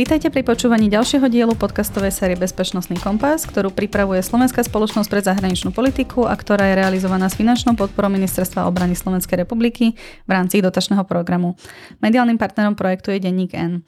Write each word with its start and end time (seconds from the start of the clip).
Vítajte 0.00 0.32
pri 0.32 0.40
počúvaní 0.40 0.88
ďalšieho 0.88 1.28
dielu 1.28 1.52
podcastovej 1.52 2.08
série 2.08 2.32
Bezpečnostný 2.32 2.96
kompas, 3.04 3.44
ktorú 3.44 3.68
pripravuje 3.68 4.24
Slovenská 4.24 4.64
spoločnosť 4.64 5.12
pre 5.12 5.20
zahraničnú 5.20 5.76
politiku 5.76 6.24
a 6.24 6.32
ktorá 6.32 6.72
je 6.72 6.80
realizovaná 6.80 7.28
s 7.28 7.36
finančnou 7.36 7.76
podporou 7.76 8.08
Ministerstva 8.08 8.64
obrany 8.64 8.96
Slovenskej 8.96 9.44
republiky 9.44 9.92
v 10.24 10.30
rámci 10.32 10.64
dotačného 10.64 11.04
programu. 11.04 11.52
Mediálnym 12.00 12.40
partnerom 12.40 12.80
projektu 12.80 13.12
je 13.12 13.20
Denník 13.20 13.52
N. 13.52 13.84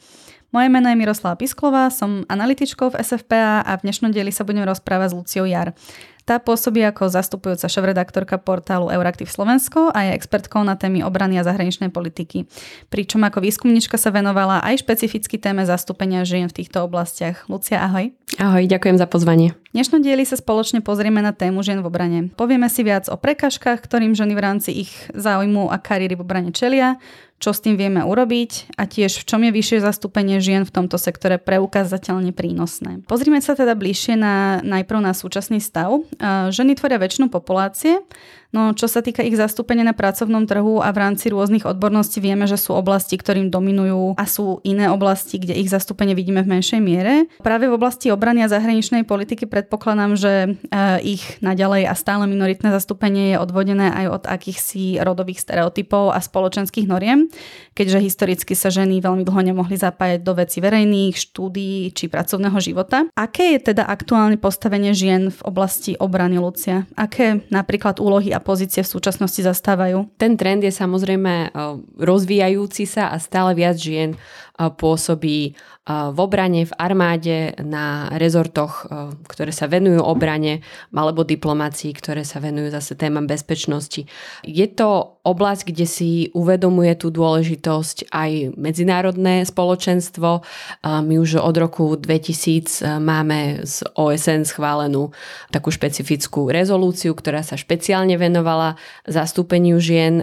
Moje 0.53 0.69
meno 0.69 0.93
je 0.93 1.01
Miroslava 1.01 1.33
Pisklová, 1.41 1.89
som 1.89 2.29
analytičkou 2.29 2.93
v 2.93 3.01
SFPA 3.01 3.65
a 3.65 3.73
v 3.81 3.89
dnešnom 3.89 4.13
dieli 4.13 4.29
sa 4.29 4.45
budem 4.45 4.69
rozprávať 4.69 5.09
s 5.09 5.17
Luciou 5.17 5.49
Jar. 5.49 5.73
Tá 6.23 6.39
pôsobí 6.39 6.83
ako 6.87 7.11
zastupujúca 7.11 7.67
šéf-redaktorka 7.67 8.39
portálu 8.39 8.91
Euraktiv 8.91 9.27
Slovensko 9.27 9.91
a 9.91 10.07
je 10.07 10.17
expertkou 10.19 10.63
na 10.63 10.79
témy 10.79 11.03
obrany 11.03 11.39
a 11.39 11.47
zahraničnej 11.47 11.91
politiky. 11.91 12.47
Pričom 12.91 13.23
ako 13.27 13.43
výskumnička 13.43 13.99
sa 13.99 14.15
venovala 14.15 14.63
aj 14.63 14.87
špecificky 14.87 15.39
téme 15.39 15.67
zastúpenia 15.67 16.23
žien 16.23 16.47
v 16.47 16.63
týchto 16.63 16.87
oblastiach. 16.87 17.47
Lucia, 17.51 17.83
ahoj. 17.83 18.15
Ahoj, 18.39 18.65
ďakujem 18.71 18.97
za 18.99 19.07
pozvanie. 19.11 19.62
Dnešnom 19.73 20.05
dieli 20.05 20.29
sa 20.29 20.37
spoločne 20.37 20.85
pozrieme 20.85 21.25
na 21.25 21.33
tému 21.33 21.65
žien 21.65 21.81
v 21.81 21.89
obrane. 21.89 22.29
Povieme 22.37 22.69
si 22.69 22.85
viac 22.85 23.09
o 23.09 23.17
prekažkách, 23.17 23.81
ktorým 23.81 24.13
ženy 24.13 24.37
v 24.37 24.45
rámci 24.45 24.69
ich 24.85 24.93
záujmu 25.17 25.73
a 25.73 25.81
kariéry 25.81 26.13
v 26.13 26.29
obrane 26.29 26.53
čelia, 26.53 27.01
čo 27.41 27.57
s 27.57 27.65
tým 27.65 27.81
vieme 27.81 28.05
urobiť 28.05 28.77
a 28.77 28.85
tiež 28.85 29.25
v 29.25 29.25
čom 29.25 29.41
je 29.41 29.49
vyššie 29.49 29.81
zastúpenie 29.81 30.45
žien 30.45 30.69
v 30.69 30.77
tomto 30.77 31.01
sektore 31.01 31.41
preukázateľne 31.41 32.37
prínosné. 32.37 33.01
Pozrime 33.09 33.41
sa 33.41 33.57
teda 33.57 33.73
bližšie 33.73 34.13
na, 34.13 34.61
najprv 34.61 35.09
na 35.09 35.17
súčasný 35.17 35.57
stav. 35.57 36.05
Ženy 36.53 36.77
tvoria 36.77 37.01
väčšinu 37.01 37.33
populácie, 37.33 38.05
No 38.53 38.77
čo 38.77 38.85
sa 38.85 39.01
týka 39.01 39.25
ich 39.25 39.33
zastúpenia 39.33 39.81
na 39.81 39.97
pracovnom 39.97 40.45
trhu 40.45 40.85
a 40.85 40.93
v 40.93 41.01
rámci 41.01 41.33
rôznych 41.33 41.65
odborností 41.65 42.21
vieme, 42.21 42.45
že 42.45 42.61
sú 42.61 42.77
oblasti, 42.77 43.17
ktorým 43.17 43.49
dominujú 43.49 44.21
a 44.21 44.25
sú 44.29 44.61
iné 44.61 44.93
oblasti, 44.93 45.41
kde 45.41 45.57
ich 45.57 45.73
zastúpenie 45.73 46.13
vidíme 46.13 46.45
v 46.45 46.61
menšej 46.61 46.81
miere. 46.85 47.33
Práve 47.41 47.73
v 47.73 47.81
oblasti 47.81 48.13
obrany 48.13 48.45
a 48.45 48.53
zahraničnej 48.53 49.09
politiky 49.09 49.49
predpokladám, 49.49 50.21
že 50.21 50.33
e, 50.45 50.49
ich 51.17 51.25
naďalej 51.41 51.89
a 51.89 51.97
stále 51.97 52.29
minoritné 52.29 52.69
zastúpenie 52.69 53.33
je 53.33 53.41
odvodené 53.41 53.89
aj 53.89 54.07
od 54.21 54.23
akýchsi 54.29 55.01
rodových 55.01 55.41
stereotypov 55.41 56.13
a 56.13 56.21
spoločenských 56.21 56.85
noriem, 56.85 57.33
keďže 57.73 58.05
historicky 58.05 58.53
sa 58.53 58.69
ženy 58.69 59.01
veľmi 59.01 59.25
dlho 59.25 59.49
nemohli 59.49 59.81
zapájať 59.81 60.21
do 60.21 60.37
veci 60.37 60.61
verejných, 60.61 61.17
štúdií 61.17 61.89
či 61.97 62.13
pracovného 62.13 62.61
života. 62.61 63.09
Aké 63.17 63.57
je 63.57 63.73
teda 63.73 63.89
aktuálne 63.89 64.37
postavenie 64.37 64.93
žien 64.93 65.33
v 65.33 65.41
oblasti 65.41 65.97
obrany, 65.97 66.37
Lucia? 66.37 66.85
Aké 67.01 67.41
napríklad 67.49 67.97
úlohy 67.97 68.29
a 68.37 68.42
pozície 68.43 68.83
v 68.85 68.93
súčasnosti 68.93 69.41
zastávajú? 69.41 70.11
Ten 70.19 70.37
trend 70.37 70.67
je 70.67 70.75
samozrejme 70.75 71.35
eh, 71.35 71.51
rozvíjajúci 72.03 72.85
sa 72.85 73.15
a 73.15 73.17
stále 73.23 73.57
viac 73.57 73.79
žien 73.79 74.19
pôsobí 74.53 75.57
v 75.83 76.19
obrane, 76.23 76.63
v 76.63 76.75
armáde, 76.79 77.59
na 77.59 78.07
rezortoch, 78.15 78.87
ktoré 79.27 79.51
sa 79.51 79.67
venujú 79.67 79.99
obrane, 79.99 80.63
alebo 80.95 81.27
diplomácii, 81.27 81.91
ktoré 81.99 82.23
sa 82.23 82.39
venujú 82.39 82.71
zase 82.71 82.95
témam 82.95 83.27
bezpečnosti. 83.27 84.07
Je 84.47 84.67
to 84.71 85.19
oblasť, 85.27 85.63
kde 85.75 85.87
si 85.87 86.11
uvedomuje 86.39 86.95
tú 86.95 87.11
dôležitosť 87.11 88.15
aj 88.15 88.55
medzinárodné 88.55 89.43
spoločenstvo. 89.43 90.47
My 90.87 91.15
už 91.19 91.43
od 91.43 91.57
roku 91.59 91.99
2000 91.99 93.03
máme 93.03 93.67
z 93.67 93.83
OSN 93.99 94.47
schválenú 94.47 95.11
takú 95.51 95.75
špecifickú 95.75 96.47
rezolúciu, 96.47 97.11
ktorá 97.15 97.43
sa 97.43 97.59
špeciálne 97.59 98.15
venovala 98.19 98.79
zastúpeniu 99.11 99.83
žien 99.83 100.23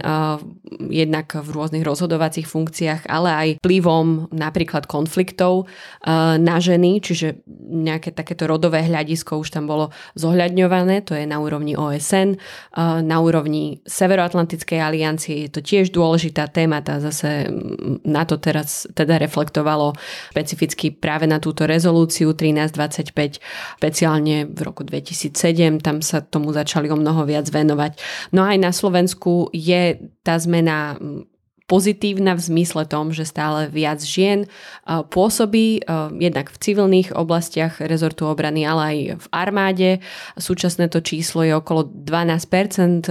jednak 0.88 1.36
v 1.36 1.48
rôznych 1.52 1.84
rozhodovacích 1.84 2.48
funkciách, 2.48 3.04
ale 3.12 3.28
aj 3.28 3.48
vplyvom 3.60 4.32
napríklad 4.32 4.88
konfliktov 4.88 5.49
eh, 5.58 6.36
na 6.38 6.56
ženy, 6.58 7.02
čiže 7.02 7.42
nejaké 7.70 8.14
takéto 8.14 8.46
rodové 8.46 8.86
hľadisko 8.86 9.42
už 9.42 9.54
tam 9.54 9.66
bolo 9.66 9.90
zohľadňované, 10.14 11.02
to 11.06 11.14
je 11.18 11.24
na 11.26 11.38
úrovni 11.42 11.74
OSN, 11.74 12.36
eh, 12.36 13.00
na 13.02 13.16
úrovni 13.18 13.82
Severoatlantickej 13.84 14.80
aliancie 14.80 15.46
je 15.46 15.50
to 15.50 15.60
tiež 15.60 15.90
dôležitá 15.90 16.48
téma, 16.50 16.84
tá 16.84 17.02
zase 17.02 17.50
mm, 17.50 18.06
na 18.06 18.22
to 18.24 18.38
teraz 18.38 18.86
teda 18.94 19.18
reflektovalo 19.18 19.94
špecificky 20.30 20.94
práve 20.94 21.26
na 21.26 21.42
túto 21.42 21.66
rezolúciu 21.66 22.32
1325, 22.32 23.42
špeciálne 23.78 24.46
v 24.46 24.60
roku 24.62 24.86
2007, 24.86 25.82
tam 25.82 26.00
sa 26.00 26.22
tomu 26.22 26.54
začali 26.54 26.88
o 26.88 26.96
mnoho 26.96 27.26
viac 27.26 27.46
venovať. 27.50 27.98
No 28.36 28.46
aj 28.46 28.56
na 28.58 28.70
Slovensku 28.70 29.50
je 29.50 29.98
tá 30.22 30.38
zmena 30.38 30.96
mm, 30.96 31.39
pozitívna 31.70 32.34
v 32.34 32.42
zmysle 32.42 32.82
tom, 32.90 33.14
že 33.14 33.22
stále 33.22 33.70
viac 33.70 34.02
žien 34.02 34.50
pôsobí 34.82 35.86
jednak 36.18 36.50
v 36.50 36.58
civilných 36.58 37.14
oblastiach 37.14 37.78
rezortu 37.78 38.26
obrany, 38.26 38.66
ale 38.66 38.82
aj 38.82 38.96
v 39.22 39.26
armáde. 39.30 39.90
Súčasné 40.34 40.90
to 40.90 40.98
číslo 40.98 41.46
je 41.46 41.54
okolo 41.54 41.86
12%. 41.86 43.06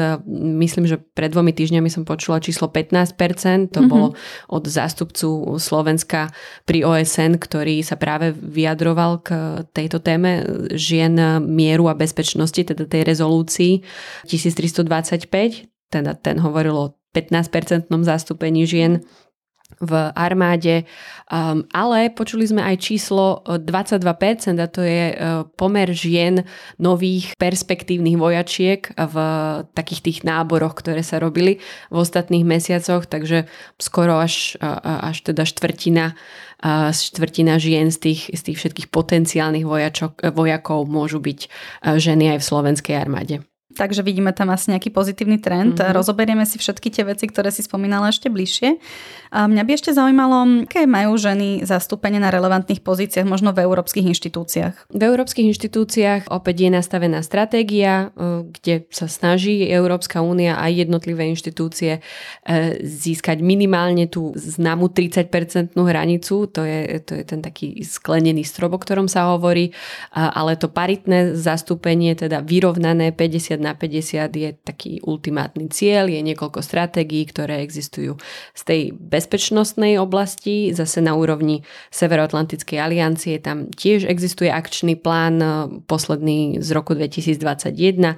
Myslím, 0.60 0.92
že 0.92 1.00
pred 1.00 1.32
dvomi 1.32 1.56
týždňami 1.56 1.88
som 1.88 2.04
počula 2.04 2.44
číslo 2.44 2.68
15%. 2.68 3.16
To 3.72 3.80
mm-hmm. 3.80 3.88
bolo 3.88 4.20
od 4.52 4.64
zástupcu 4.68 5.56
Slovenska 5.56 6.28
pri 6.68 6.84
OSN, 6.84 7.40
ktorý 7.40 7.80
sa 7.80 7.96
práve 7.96 8.36
vyjadroval 8.36 9.24
k 9.24 9.64
tejto 9.72 10.04
téme 10.04 10.44
žien 10.76 11.16
mieru 11.48 11.88
a 11.88 11.96
bezpečnosti, 11.96 12.60
teda 12.60 12.84
tej 12.84 13.08
rezolúcii 13.08 13.88
1325 14.28 15.80
teda 15.90 16.14
ten 16.22 16.38
hovoril 16.38 16.78
o 16.78 16.94
15-percentnom 17.16 18.06
zastúpení 18.06 18.70
žien 18.70 19.02
v 19.78 19.94
armáde, 20.18 20.90
um, 21.30 21.62
ale 21.70 22.10
počuli 22.10 22.50
sme 22.50 22.66
aj 22.66 22.76
číslo 22.82 23.46
22% 23.46 24.58
a 24.58 24.68
to 24.68 24.82
je 24.82 25.14
uh, 25.14 25.46
pomer 25.56 25.94
žien 25.94 26.42
nových 26.82 27.38
perspektívnych 27.38 28.18
vojačiek 28.18 28.90
v 28.90 29.16
takých 29.78 30.02
tých 30.02 30.20
náboroch, 30.26 30.74
ktoré 30.74 31.06
sa 31.06 31.22
robili 31.22 31.62
v 31.94 31.96
ostatných 32.02 32.44
mesiacoch, 32.44 33.06
takže 33.06 33.46
skoro 33.78 34.18
až, 34.18 34.58
uh, 34.58 35.14
až 35.14 35.22
teda 35.22 35.46
štvrtina, 35.46 36.18
uh, 36.66 36.90
štvrtina 36.90 37.62
žien 37.62 37.94
z 37.94 38.10
tých, 38.10 38.22
z 38.34 38.42
tých 38.52 38.58
všetkých 38.58 38.88
potenciálnych 38.90 39.70
vojačok, 39.70 40.34
vojakov 40.34 40.90
môžu 40.90 41.22
byť 41.22 41.40
ženy 42.02 42.36
aj 42.36 42.38
v 42.42 42.48
slovenskej 42.50 42.96
armáde. 42.98 43.49
Takže 43.80 44.04
vidíme 44.04 44.36
tam 44.36 44.52
asi 44.52 44.76
nejaký 44.76 44.92
pozitívny 44.92 45.40
trend. 45.40 45.80
Mm-hmm. 45.80 45.96
Rozoberieme 45.96 46.44
si 46.44 46.60
všetky 46.60 46.92
tie 46.92 47.08
veci, 47.08 47.32
ktoré 47.32 47.48
si 47.48 47.64
spomínala 47.64 48.12
ešte 48.12 48.28
bližšie. 48.28 48.76
A 49.32 49.48
mňa 49.48 49.64
by 49.64 49.72
ešte 49.72 49.96
zaujímalo, 49.96 50.68
aké 50.68 50.84
majú 50.84 51.16
ženy 51.16 51.64
zastúpenie 51.64 52.20
na 52.20 52.28
relevantných 52.28 52.84
pozíciách, 52.84 53.24
možno 53.24 53.56
v 53.56 53.64
európskych 53.64 54.04
inštitúciách. 54.04 54.92
V 54.92 55.02
európskych 55.02 55.48
inštitúciách 55.56 56.28
opäť 56.28 56.68
je 56.68 56.70
nastavená 56.76 57.24
stratégia, 57.24 58.12
e, 58.18 58.52
kde 58.52 58.90
sa 58.92 59.08
snaží 59.08 59.64
Európska 59.64 60.20
únia 60.20 60.60
a 60.60 60.68
jednotlivé 60.68 61.32
inštitúcie 61.32 62.02
e, 62.02 62.02
získať 62.84 63.40
minimálne 63.40 64.12
tú 64.12 64.36
známu 64.36 64.92
30-percentnú 64.92 65.88
hranicu. 65.88 66.52
To 66.52 66.68
je, 66.68 67.00
to 67.08 67.16
je 67.16 67.24
ten 67.24 67.40
taký 67.40 67.86
sklenený 67.86 68.44
strop, 68.44 68.76
o 68.76 68.80
ktorom 68.82 69.08
sa 69.08 69.32
hovorí, 69.32 69.72
ale 70.12 70.60
to 70.60 70.68
paritné 70.68 71.38
zastúpenie, 71.38 72.18
teda 72.18 72.44
vyrovnané 72.44 73.16
50 73.16 73.30
50 73.30 73.62
na 73.70 73.78
50 73.78 74.34
je 74.34 74.50
taký 74.66 74.98
ultimátny 75.06 75.70
cieľ, 75.70 76.10
je 76.10 76.26
niekoľko 76.26 76.66
stratégií, 76.66 77.30
ktoré 77.30 77.62
existujú 77.62 78.18
z 78.58 78.62
tej 78.66 78.82
bezpečnostnej 78.98 80.02
oblasti, 80.02 80.74
zase 80.74 81.06
na 81.06 81.14
úrovni 81.14 81.62
Severoatlantickej 81.94 82.82
aliancie, 82.82 83.38
tam 83.38 83.70
tiež 83.70 84.10
existuje 84.10 84.50
akčný 84.50 84.98
plán 84.98 85.36
e, 85.38 85.48
posledný 85.86 86.58
z 86.66 86.70
roku 86.74 86.98
2021 86.98 87.70
e, 87.70 88.14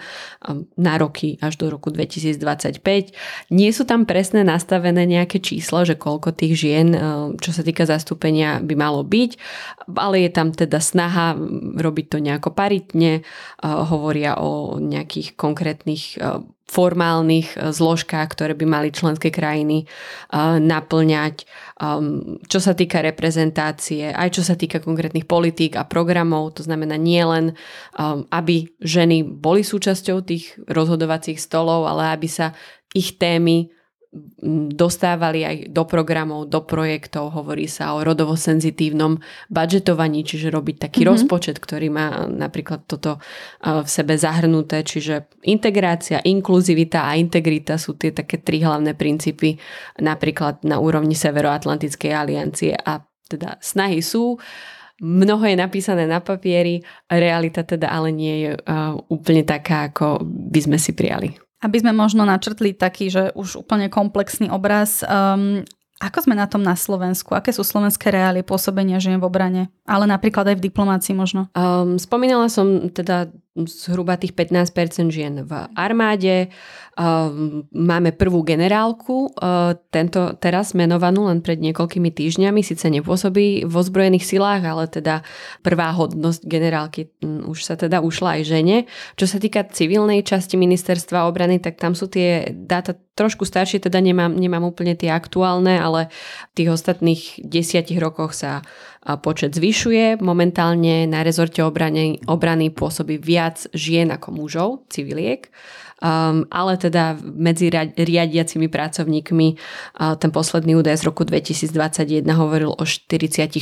na 0.79 0.93
roky 0.95 1.35
až 1.43 1.59
do 1.59 1.67
roku 1.67 1.91
2025. 1.91 3.51
Nie 3.51 3.69
sú 3.75 3.83
tam 3.83 4.07
presné 4.07 4.47
nastavené 4.47 5.03
nejaké 5.03 5.43
číslo, 5.43 5.83
že 5.83 5.99
koľko 5.99 6.31
tých 6.31 6.55
žien, 6.55 6.87
e, 6.95 6.99
čo 7.43 7.51
sa 7.51 7.65
týka 7.65 7.83
zastúpenia, 7.83 8.63
by 8.63 8.75
malo 8.79 9.03
byť, 9.03 9.31
ale 9.91 10.23
je 10.23 10.31
tam 10.31 10.55
teda 10.55 10.79
snaha 10.79 11.35
robiť 11.75 12.05
to 12.07 12.17
nejako 12.21 12.53
paritne, 12.53 13.25
hovoria 13.61 14.37
o 14.37 14.77
nejakých 14.77 15.33
konkrétnych 15.41 16.21
e, 16.21 16.45
formálnych 16.69 17.57
e, 17.57 17.73
zložkách, 17.73 18.27
ktoré 18.37 18.53
by 18.53 18.65
mali 18.69 18.93
členské 18.93 19.33
krajiny 19.33 19.83
e, 19.83 19.85
naplňať. 20.61 21.49
Čo 22.45 22.59
sa 22.61 22.77
týka 22.77 23.01
reprezentácie, 23.01 24.13
aj 24.13 24.37
čo 24.37 24.45
sa 24.45 24.53
týka 24.53 24.77
konkrétnych 24.77 25.25
politík 25.25 25.73
a 25.81 25.89
programov, 25.89 26.53
to 26.53 26.61
znamená 26.61 26.93
nie 26.93 27.25
len, 27.25 27.57
aby 28.29 28.69
ženy 28.77 29.25
boli 29.25 29.65
súčasťou 29.65 30.21
tých 30.21 30.61
rozhodovacích 30.69 31.41
stolov, 31.41 31.89
ale 31.89 32.13
aby 32.13 32.29
sa 32.29 32.53
ich 32.93 33.17
témy 33.17 33.73
dostávali 34.75 35.47
aj 35.47 35.57
do 35.71 35.87
programov, 35.87 36.51
do 36.51 36.59
projektov, 36.67 37.31
hovorí 37.31 37.71
sa 37.71 37.95
o 37.95 38.03
rodovo 38.03 38.35
senzitívnom 38.35 39.23
budžetovaní, 39.47 40.27
čiže 40.27 40.51
robiť 40.51 40.87
taký 40.87 41.07
mm-hmm. 41.07 41.11
rozpočet, 41.15 41.63
ktorý 41.63 41.87
má 41.87 42.27
napríklad 42.27 42.83
toto 42.83 43.23
v 43.63 43.87
sebe 43.87 44.19
zahrnuté, 44.19 44.83
čiže 44.83 45.31
integrácia, 45.47 46.19
inkluzivita 46.27 47.07
a 47.07 47.15
integrita 47.15 47.79
sú 47.79 47.95
tie 47.95 48.11
také 48.11 48.43
tri 48.43 48.59
hlavné 48.59 48.99
princípy 48.99 49.55
napríklad 50.03 50.59
na 50.67 50.83
úrovni 50.83 51.15
Severoatlantickej 51.15 52.11
aliancie 52.11 52.75
a 52.75 52.99
teda 53.31 53.63
snahy 53.63 54.03
sú, 54.03 54.35
mnoho 54.99 55.47
je 55.47 55.55
napísané 55.55 56.03
na 56.03 56.19
papieri, 56.19 56.83
realita 57.07 57.63
teda 57.63 57.87
ale 57.87 58.11
nie 58.11 58.35
je 58.43 58.51
uh, 58.59 58.99
úplne 59.07 59.47
taká, 59.47 59.87
ako 59.87 60.19
by 60.27 60.59
sme 60.59 60.75
si 60.75 60.91
prijali. 60.91 61.50
Aby 61.61 61.77
sme 61.85 61.93
možno 61.93 62.25
načrtli 62.25 62.73
taký, 62.73 63.13
že 63.13 63.29
už 63.37 63.61
úplne 63.61 63.87
komplexný 63.87 64.49
obraz, 64.49 65.05
um, 65.05 65.61
ako 66.01 66.25
sme 66.25 66.33
na 66.33 66.49
tom 66.49 66.65
na 66.65 66.73
Slovensku? 66.73 67.37
Aké 67.37 67.53
sú 67.53 67.61
slovenské 67.61 68.09
reály 68.09 68.41
pôsobenia 68.41 68.97
žien 68.97 69.21
v 69.21 69.29
obrane? 69.29 69.69
Ale 69.85 70.09
napríklad 70.09 70.49
aj 70.49 70.57
v 70.57 70.65
diplomácii 70.65 71.13
možno. 71.13 71.45
Um, 71.53 72.01
spomínala 72.01 72.49
som 72.49 72.89
teda 72.89 73.29
zhruba 73.51 74.15
tých 74.15 74.31
15% 74.31 75.11
žien 75.11 75.43
v 75.43 75.51
armáde. 75.75 76.47
Máme 77.75 78.15
prvú 78.15 78.47
generálku, 78.47 79.35
tento 79.91 80.39
teraz 80.39 80.71
menovanú 80.71 81.27
len 81.27 81.43
pred 81.43 81.59
niekoľkými 81.59 82.15
týždňami, 82.15 82.63
síce 82.63 82.87
nepôsobí 82.87 83.67
vo 83.67 83.83
zbrojených 83.83 84.23
silách, 84.23 84.63
ale 84.63 84.87
teda 84.87 85.27
prvá 85.67 85.91
hodnosť 85.91 86.47
generálky 86.47 87.11
už 87.23 87.59
sa 87.67 87.75
teda 87.75 87.99
ušla 87.99 88.39
aj 88.39 88.41
žene. 88.47 88.77
Čo 89.19 89.27
sa 89.27 89.37
týka 89.39 89.67
civilnej 89.67 90.23
časti 90.23 90.55
ministerstva 90.55 91.27
obrany, 91.27 91.59
tak 91.59 91.75
tam 91.75 91.91
sú 91.91 92.07
tie 92.07 92.55
dáta 92.55 92.95
trošku 93.11 93.43
staršie, 93.43 93.83
teda 93.83 93.99
nemám, 93.99 94.31
nemám 94.31 94.63
úplne 94.63 94.95
tie 94.95 95.11
aktuálne, 95.11 95.75
ale 95.75 96.07
v 96.51 96.63
tých 96.63 96.69
ostatných 96.71 97.43
desiatich 97.43 97.99
rokoch 97.99 98.31
sa 98.31 98.63
počet 99.25 99.57
zvyšuje. 99.57 100.21
Momentálne 100.21 101.09
na 101.09 101.25
rezorte 101.25 101.65
obrany, 101.65 102.21
obrany 102.29 102.69
pôsobí 102.69 103.17
viac 103.17 103.40
žien 103.73 104.11
ako 104.13 104.29
mužov, 104.35 104.69
civiliek. 104.91 105.49
Um, 106.01 106.49
ale 106.49 106.81
teda 106.81 107.13
medzi 107.21 107.69
riadiacimi 107.93 108.73
pracovníkmi 108.73 109.47
uh, 109.53 110.17
ten 110.17 110.33
posledný 110.33 110.73
údaj 110.81 110.97
z 110.97 111.03
roku 111.05 111.21
2021 111.21 112.25
hovoril 112.33 112.73
o 112.73 112.81
46% 112.81 113.61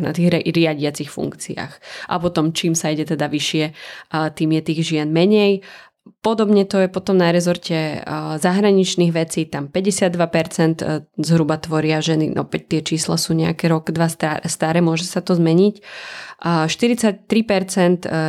na 0.00 0.10
tých 0.16 0.28
riadiacich 0.32 1.12
funkciách. 1.12 1.72
A 2.08 2.14
potom 2.16 2.56
čím 2.56 2.72
sa 2.72 2.88
ide 2.88 3.04
teda 3.04 3.28
vyššie, 3.28 3.64
uh, 3.68 4.32
tým 4.32 4.56
je 4.56 4.62
tých 4.64 4.80
žien 4.96 5.12
menej. 5.12 5.60
Podobne 6.26 6.66
to 6.66 6.82
je 6.82 6.90
potom 6.90 7.22
na 7.22 7.30
rezorte 7.30 8.02
zahraničných 8.42 9.14
vecí, 9.14 9.46
tam 9.46 9.70
52% 9.70 10.82
zhruba 11.22 11.54
tvoria 11.62 12.02
ženy, 12.02 12.34
no 12.34 12.42
tie 12.50 12.82
čísla 12.82 13.14
sú 13.14 13.30
nejaké 13.30 13.70
rok, 13.70 13.94
dva 13.94 14.10
staré, 14.10 14.82
môže 14.82 15.06
sa 15.06 15.22
to 15.22 15.38
zmeniť. 15.38 15.78
43% 16.36 17.24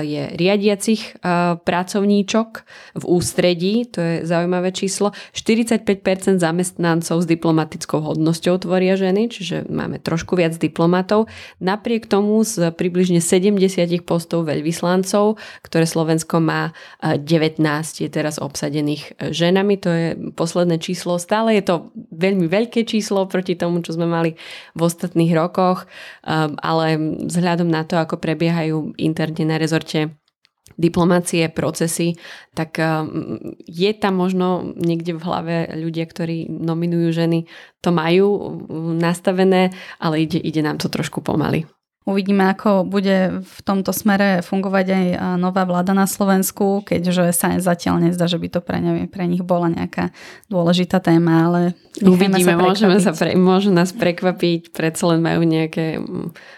je 0.06 0.24
riadiacich 0.32 1.20
pracovníčok 1.66 2.50
v 2.96 3.04
ústredí, 3.04 3.84
to 3.90 4.00
je 4.00 4.14
zaujímavé 4.24 4.72
číslo. 4.72 5.12
45% 5.36 6.40
zamestnancov 6.40 7.18
s 7.20 7.28
diplomatickou 7.28 8.00
hodnosťou 8.00 8.64
tvoria 8.64 8.96
ženy, 8.96 9.28
čiže 9.28 9.68
máme 9.68 10.00
trošku 10.00 10.40
viac 10.40 10.56
diplomatov. 10.56 11.28
Napriek 11.60 12.08
tomu 12.08 12.40
z 12.48 12.72
približne 12.72 13.20
70 13.20 13.60
postov 14.08 14.48
veľvyslancov, 14.48 15.36
ktoré 15.68 15.84
Slovensko 15.84 16.40
má 16.40 16.72
19 17.04 17.26
je 17.96 18.10
teraz 18.12 18.42
obsadených 18.42 19.16
ženami, 19.32 19.76
to 19.80 19.90
je 19.90 20.08
posledné 20.36 20.82
číslo. 20.82 21.22
Stále 21.22 21.56
je 21.60 21.64
to 21.64 21.76
veľmi 22.12 22.50
veľké 22.50 22.84
číslo 22.84 23.24
proti 23.30 23.56
tomu, 23.56 23.80
čo 23.86 23.96
sme 23.96 24.10
mali 24.10 24.36
v 24.76 24.82
ostatných 24.82 25.32
rokoch, 25.32 25.88
ale 26.60 26.88
vzhľadom 27.28 27.70
na 27.72 27.88
to, 27.88 27.96
ako 27.96 28.20
prebiehajú 28.20 28.98
interne 29.00 29.44
na 29.48 29.56
rezorte 29.56 30.18
diplomácie, 30.78 31.50
procesy, 31.50 32.20
tak 32.54 32.78
um, 32.78 33.40
je 33.66 33.92
tam 33.98 34.14
možno 34.20 34.62
niekde 34.78 35.18
v 35.18 35.26
hlave 35.26 35.56
ľudia, 35.74 36.06
ktorí 36.06 36.46
nominujú 36.54 37.10
ženy, 37.18 37.50
to 37.82 37.90
majú 37.90 38.62
nastavené, 38.94 39.74
ale 39.98 40.30
ide, 40.30 40.38
ide 40.38 40.62
nám 40.62 40.78
to 40.78 40.92
trošku 40.92 41.26
pomaly. 41.26 41.66
Uvidíme, 42.08 42.48
ako 42.56 42.88
bude 42.88 43.44
v 43.44 43.58
tomto 43.68 43.92
smere 43.92 44.40
fungovať 44.40 44.86
aj 44.88 45.06
nová 45.36 45.68
vláda 45.68 45.92
na 45.92 46.08
Slovensku, 46.08 46.88
keďže 46.88 47.36
sa 47.36 47.60
zatiaľ 47.60 48.08
nezdá, 48.08 48.32
že 48.32 48.40
by 48.40 48.48
to 48.48 48.64
pre, 48.64 48.80
ne, 48.80 49.12
pre 49.12 49.28
nich 49.28 49.44
bola 49.44 49.68
nejaká 49.68 50.16
dôležitá 50.48 51.04
téma, 51.04 51.52
ale 51.52 51.62
Uvidíme, 52.00 52.40
sa 52.40 52.56
môžeme 52.56 52.98
sa 53.04 53.12
pre, 53.12 53.36
môžu 53.36 53.76
nás 53.76 53.92
prekvapiť, 53.92 54.72
predsa 54.72 55.04
len 55.12 55.20
majú 55.20 55.44
nejaké 55.44 56.00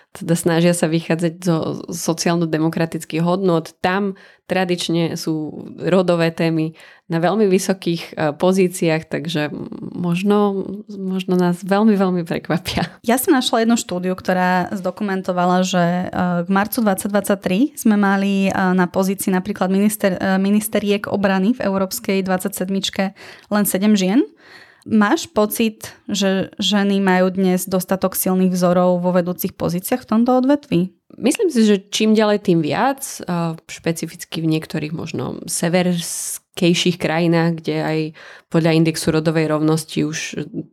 teda 0.10 0.34
snažia 0.34 0.74
sa 0.74 0.90
vychádzať 0.90 1.34
zo 1.38 1.86
sociálno-demokratických 1.90 3.22
hodnot. 3.22 3.78
Tam 3.78 4.18
tradične 4.50 5.14
sú 5.14 5.66
rodové 5.78 6.34
témy 6.34 6.74
na 7.10 7.18
veľmi 7.18 7.50
vysokých 7.50 8.04
e, 8.14 8.38
pozíciách, 8.38 9.10
takže 9.10 9.50
možno, 9.98 10.70
možno 10.94 11.34
nás 11.36 11.60
veľmi, 11.66 11.98
veľmi 11.98 12.22
prekvapia. 12.22 12.86
Ja 13.02 13.18
som 13.18 13.34
našla 13.34 13.66
jednu 13.66 13.76
štúdiu, 13.82 14.14
ktorá 14.14 14.70
zdokumentovala, 14.70 15.66
že 15.66 15.84
k 16.14 16.50
e, 16.50 16.54
marcu 16.54 16.86
2023 16.86 17.74
sme 17.82 17.98
mali 17.98 18.48
e, 18.48 18.52
na 18.54 18.86
pozícii 18.86 19.34
napríklad 19.34 19.74
minister, 19.74 20.16
ministeriek 20.38 21.10
obrany 21.10 21.58
v 21.58 21.66
Európskej 21.66 22.22
27 22.22 22.70
len 23.50 23.64
7 23.66 23.98
žien 23.98 24.22
Máš 24.88 25.28
pocit, 25.28 25.92
že 26.08 26.56
ženy 26.56 27.04
majú 27.04 27.30
dnes 27.36 27.68
dostatok 27.68 28.16
silných 28.16 28.56
vzorov 28.56 29.04
vo 29.04 29.12
vedúcich 29.12 29.52
pozíciách 29.54 30.02
v 30.02 30.10
tomto 30.10 30.40
odvetví? 30.40 30.96
Myslím 31.20 31.52
si, 31.52 31.68
že 31.68 31.84
čím 31.92 32.16
ďalej, 32.16 32.48
tým 32.48 32.64
viac. 32.64 33.04
Špecificky 33.68 34.40
v 34.40 34.50
niektorých 34.56 34.96
možno 34.96 35.44
severskejších 36.60 37.00
krajinách, 37.00 37.64
kde 37.64 37.76
aj 37.80 38.00
podľa 38.52 38.76
indexu 38.76 39.16
rodovej 39.16 39.48
rovnosti 39.48 40.04
už 40.04 40.18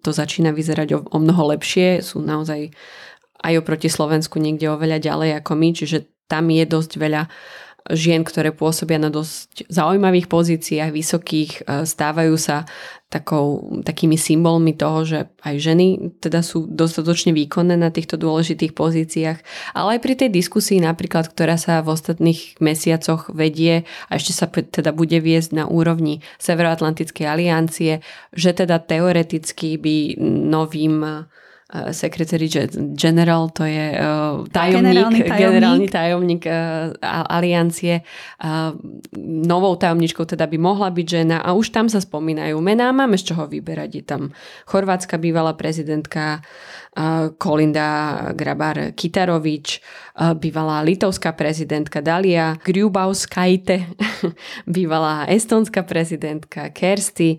to 0.02 0.10
začína 0.10 0.50
vyzerať 0.50 0.88
o, 0.98 1.00
o 1.06 1.18
mnoho 1.22 1.54
lepšie. 1.54 2.02
Sú 2.02 2.18
naozaj 2.18 2.74
aj 3.46 3.54
oproti 3.62 3.86
Slovensku 3.86 4.42
niekde 4.42 4.66
oveľa 4.66 4.98
ďalej 4.98 5.30
ako 5.38 5.52
my, 5.54 5.68
čiže 5.78 6.10
tam 6.26 6.50
je 6.50 6.66
dosť 6.66 6.92
veľa 6.98 7.22
žien, 7.92 8.26
ktoré 8.26 8.50
pôsobia 8.50 8.98
na 8.98 9.12
dosť 9.12 9.68
zaujímavých 9.70 10.26
pozíciách, 10.26 10.90
vysokých, 10.90 11.50
e, 11.62 11.86
stávajú 11.86 12.34
sa 12.34 12.66
takou, 13.06 13.78
takými 13.86 14.18
symbolmi 14.18 14.74
toho, 14.74 15.06
že 15.06 15.18
aj 15.46 15.54
ženy 15.62 16.18
teda 16.18 16.42
sú 16.42 16.66
dostatočne 16.66 17.30
výkonné 17.30 17.78
na 17.78 17.94
týchto 17.94 18.18
dôležitých 18.18 18.74
pozíciách, 18.74 19.38
ale 19.78 19.88
aj 19.96 20.00
pri 20.02 20.14
tej 20.18 20.30
diskusii 20.34 20.82
napríklad, 20.82 21.30
ktorá 21.30 21.54
sa 21.54 21.78
v 21.86 21.94
ostatných 21.94 22.58
mesiacoch 22.58 23.30
vedie 23.30 23.86
a 24.10 24.18
ešte 24.18 24.34
sa 24.34 24.50
teda 24.50 24.90
bude 24.90 25.22
viesť 25.22 25.54
na 25.54 25.64
úrovni 25.70 26.26
Severoatlantickej 26.42 27.26
aliancie, 27.30 28.02
že 28.34 28.50
teda 28.50 28.82
teoreticky 28.82 29.78
by 29.78 30.18
novým 30.50 31.26
Secretary 31.90 32.46
General, 32.94 33.50
to 33.50 33.66
je 33.66 33.98
uh, 33.98 34.46
tajomník, 34.54 34.86
generálny 34.86 35.18
tajomník, 35.18 35.34
generálny 35.34 35.86
tajomník 35.90 36.42
uh, 36.46 36.94
aliancie. 37.26 38.06
Novou 39.50 39.74
tajomničkou 39.74 40.30
teda 40.30 40.46
by 40.46 40.62
mohla 40.62 40.94
byť 40.94 41.06
žena 41.10 41.42
a 41.42 41.58
už 41.58 41.74
tam 41.74 41.90
sa 41.90 41.98
spomínajú 41.98 42.54
mená, 42.62 42.94
máme 42.94 43.18
z 43.18 43.34
čoho 43.34 43.50
vyberať. 43.50 43.90
Je 43.98 44.04
tam 44.06 44.30
chorvátska 44.70 45.18
bývalá 45.18 45.58
prezidentka 45.58 46.46
Kolinda 47.36 47.88
Grabar-Kitarovič, 48.32 49.66
uh, 49.76 50.32
bývalá 50.32 50.80
litovská 50.80 51.36
prezidentka 51.36 52.00
Dalia 52.00 52.56
Grubauskajte, 52.64 53.84
bývalá 54.76 55.28
estonská 55.28 55.84
prezidentka 55.84 56.72
Kersti, 56.72 57.36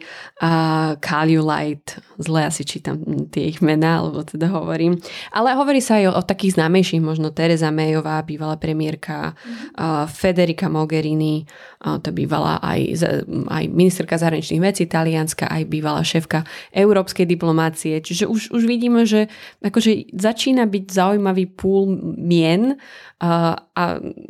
Kaljulajt, 1.00 2.00
zle 2.22 2.46
asi 2.46 2.62
čítam 2.66 3.02
tie 3.34 3.50
ich 3.50 3.62
mená, 3.66 4.06
alebo 4.06 4.22
teda 4.22 4.50
hovorím. 4.54 5.02
Ale 5.34 5.58
hovorí 5.58 5.82
sa 5.82 5.98
aj 5.98 6.06
o, 6.10 6.12
o 6.18 6.22
takých 6.22 6.62
známejších, 6.62 7.02
možno 7.02 7.34
Teresa 7.34 7.74
Mayová, 7.74 8.22
bývalá 8.22 8.62
premiérka, 8.62 9.34
mm-hmm. 9.34 10.06
Federica 10.14 10.70
Mogherini, 10.70 11.50
to 11.78 12.10
bývala 12.10 12.58
aj, 12.60 13.06
aj 13.30 13.64
ministerka 13.70 14.18
zahraničných 14.18 14.64
vecí 14.64 14.84
Talianska, 14.90 15.46
aj 15.46 15.70
bývalá 15.70 16.02
šéfka 16.02 16.42
európskej 16.74 17.30
diplomácie. 17.30 18.02
Čiže 18.02 18.26
už, 18.26 18.50
už 18.50 18.64
vidíme, 18.66 19.06
že 19.06 19.30
akože 19.62 20.10
začína 20.18 20.66
byť 20.66 20.86
zaujímavý 20.90 21.46
púl 21.54 21.94
mien 22.18 22.82
a 23.22 23.58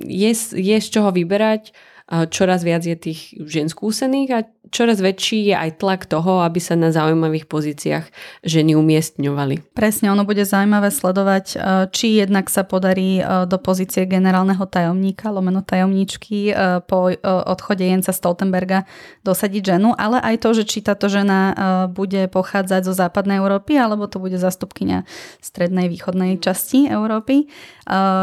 je, 0.04 0.32
je 0.56 0.78
z 0.80 0.88
čoho 0.92 1.12
vyberať 1.16 1.72
čoraz 2.08 2.64
viac 2.64 2.88
je 2.88 2.96
tých 2.96 3.36
žien 3.36 3.68
skúsených 3.68 4.30
a 4.32 4.40
čoraz 4.70 5.00
väčší 5.00 5.52
je 5.52 5.56
aj 5.56 5.80
tlak 5.80 6.06
toho, 6.06 6.44
aby 6.44 6.60
sa 6.60 6.76
na 6.76 6.92
zaujímavých 6.92 7.48
pozíciách 7.48 8.06
ženy 8.44 8.76
umiestňovali. 8.76 9.74
Presne, 9.74 10.12
ono 10.12 10.28
bude 10.28 10.44
zaujímavé 10.44 10.92
sledovať, 10.92 11.46
e, 11.52 11.58
či 11.92 12.20
jednak 12.20 12.52
sa 12.52 12.68
podarí 12.68 13.20
e, 13.20 13.24
do 13.48 13.58
pozície 13.60 14.04
generálneho 14.06 14.64
tajomníka, 14.68 15.32
lomeno 15.32 15.64
tajomníčky 15.64 16.52
e, 16.52 16.54
po 16.84 17.12
odchode 17.24 17.84
Jenca 17.84 18.12
Stoltenberga 18.12 18.84
dosadiť 19.24 19.78
ženu, 19.78 19.96
ale 19.96 20.20
aj 20.20 20.36
to, 20.44 20.50
že 20.56 20.64
či 20.68 20.80
táto 20.84 21.08
žena 21.08 21.56
bude 21.92 22.28
pochádzať 22.32 22.82
zo 22.84 22.94
západnej 22.96 23.40
Európy, 23.40 23.80
alebo 23.80 24.08
to 24.08 24.20
bude 24.20 24.36
zastupkynia 24.36 25.08
strednej, 25.40 25.88
východnej 25.88 26.40
časti 26.40 26.88
Európy. 26.88 27.48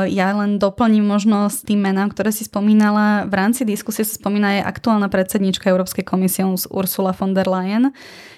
Ja 0.08 0.28
len 0.36 0.60
doplním 0.60 1.04
možno 1.04 1.48
s 1.48 1.64
tým 1.64 1.84
menám, 1.84 2.12
ktoré 2.12 2.32
si 2.32 2.44
spomínala 2.44 3.24
v 3.28 3.34
rámci 3.36 3.64
diskusie 3.74 4.06
sa 4.06 4.14
spomína 4.14 4.62
je 4.62 4.62
aktuálna 4.62 5.10
predsednička 5.10 5.66
Európskej 5.68 6.06
komisie 6.06 6.46
Ursula 6.70 7.10
von 7.10 7.34
der 7.34 7.50
Leyen, 7.50 7.90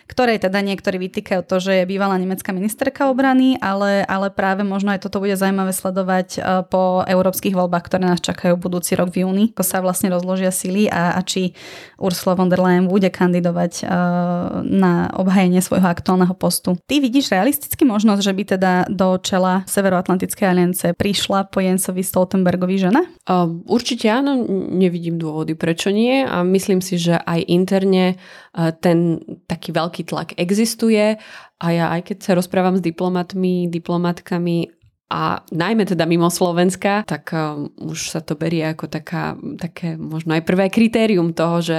ktorej 0.07 0.39
teda 0.39 0.63
niektorí 0.63 1.03
vytýkajú 1.03 1.43
to, 1.43 1.59
že 1.59 1.83
je 1.83 1.85
bývalá 1.91 2.15
nemecká 2.15 2.55
ministerka 2.55 3.11
obrany, 3.11 3.59
ale, 3.59 4.07
ale 4.07 4.31
práve 4.31 4.63
možno 4.63 4.95
aj 4.95 5.03
toto 5.03 5.19
bude 5.19 5.35
zaujímavé 5.35 5.75
sledovať 5.75 6.29
e, 6.39 6.41
po 6.71 7.03
európskych 7.03 7.53
voľbách, 7.59 7.91
ktoré 7.91 8.07
nás 8.07 8.23
čakajú 8.23 8.55
budúci 8.55 8.95
rok 8.95 9.11
v 9.11 9.27
júni, 9.27 9.45
ako 9.53 9.65
sa 9.67 9.83
vlastne 9.83 10.15
rozložia 10.15 10.55
sily 10.55 10.87
a, 10.87 11.19
a 11.19 11.21
či 11.27 11.59
Ursula 11.99 12.39
von 12.39 12.47
der 12.47 12.63
Leyen 12.63 12.87
bude 12.87 13.09
kandidovať 13.09 13.83
uh, 13.83 13.89
na 14.63 15.09
obhajenie 15.17 15.65
svojho 15.65 15.89
aktuálneho 15.89 16.37
postu. 16.37 16.77
Ty 16.85 17.01
vidíš 17.01 17.33
realisticky 17.33 17.89
možnosť, 17.89 18.21
že 18.21 18.33
by 18.37 18.43
teda 18.45 18.73
do 18.93 19.17
čela 19.17 19.65
Severoatlantickej 19.65 20.47
aliance 20.47 20.87
prišla 20.93 21.49
po 21.49 21.65
Jensovi 21.65 22.05
Stoltenbergovi 22.05 22.77
žena? 22.77 23.01
Uh, 23.25 23.49
určite 23.65 24.13
áno, 24.13 24.45
nevidím 24.71 25.17
dôvody, 25.27 25.59
prečo 25.59 25.91
nie? 25.91 26.23
A 26.23 26.47
myslím 26.47 26.79
si, 26.79 26.95
že 26.95 27.19
aj 27.19 27.43
interne 27.51 28.15
uh, 28.15 28.71
ten 28.71 29.19
taký 29.51 29.75
veľký 29.75 30.07
tlak 30.07 30.39
existuje. 30.39 31.19
A 31.59 31.67
ja 31.75 31.91
aj 31.91 32.15
keď 32.15 32.17
sa 32.23 32.33
rozprávam 32.39 32.79
s 32.79 32.83
diplomatmi, 32.87 33.67
diplomatkami 33.67 34.77
a 35.07 35.39
najmä 35.55 35.87
teda 35.87 36.03
mimo 36.03 36.27
Slovenska, 36.31 37.07
tak 37.07 37.31
um, 37.31 37.71
už 37.79 38.11
sa 38.15 38.21
to 38.23 38.35
berie 38.35 38.67
ako 38.67 38.91
taká, 38.91 39.39
také 39.55 39.95
možno 39.95 40.35
aj 40.35 40.43
prvé 40.43 40.67
kritérium 40.67 41.31
toho, 41.31 41.63
že 41.63 41.79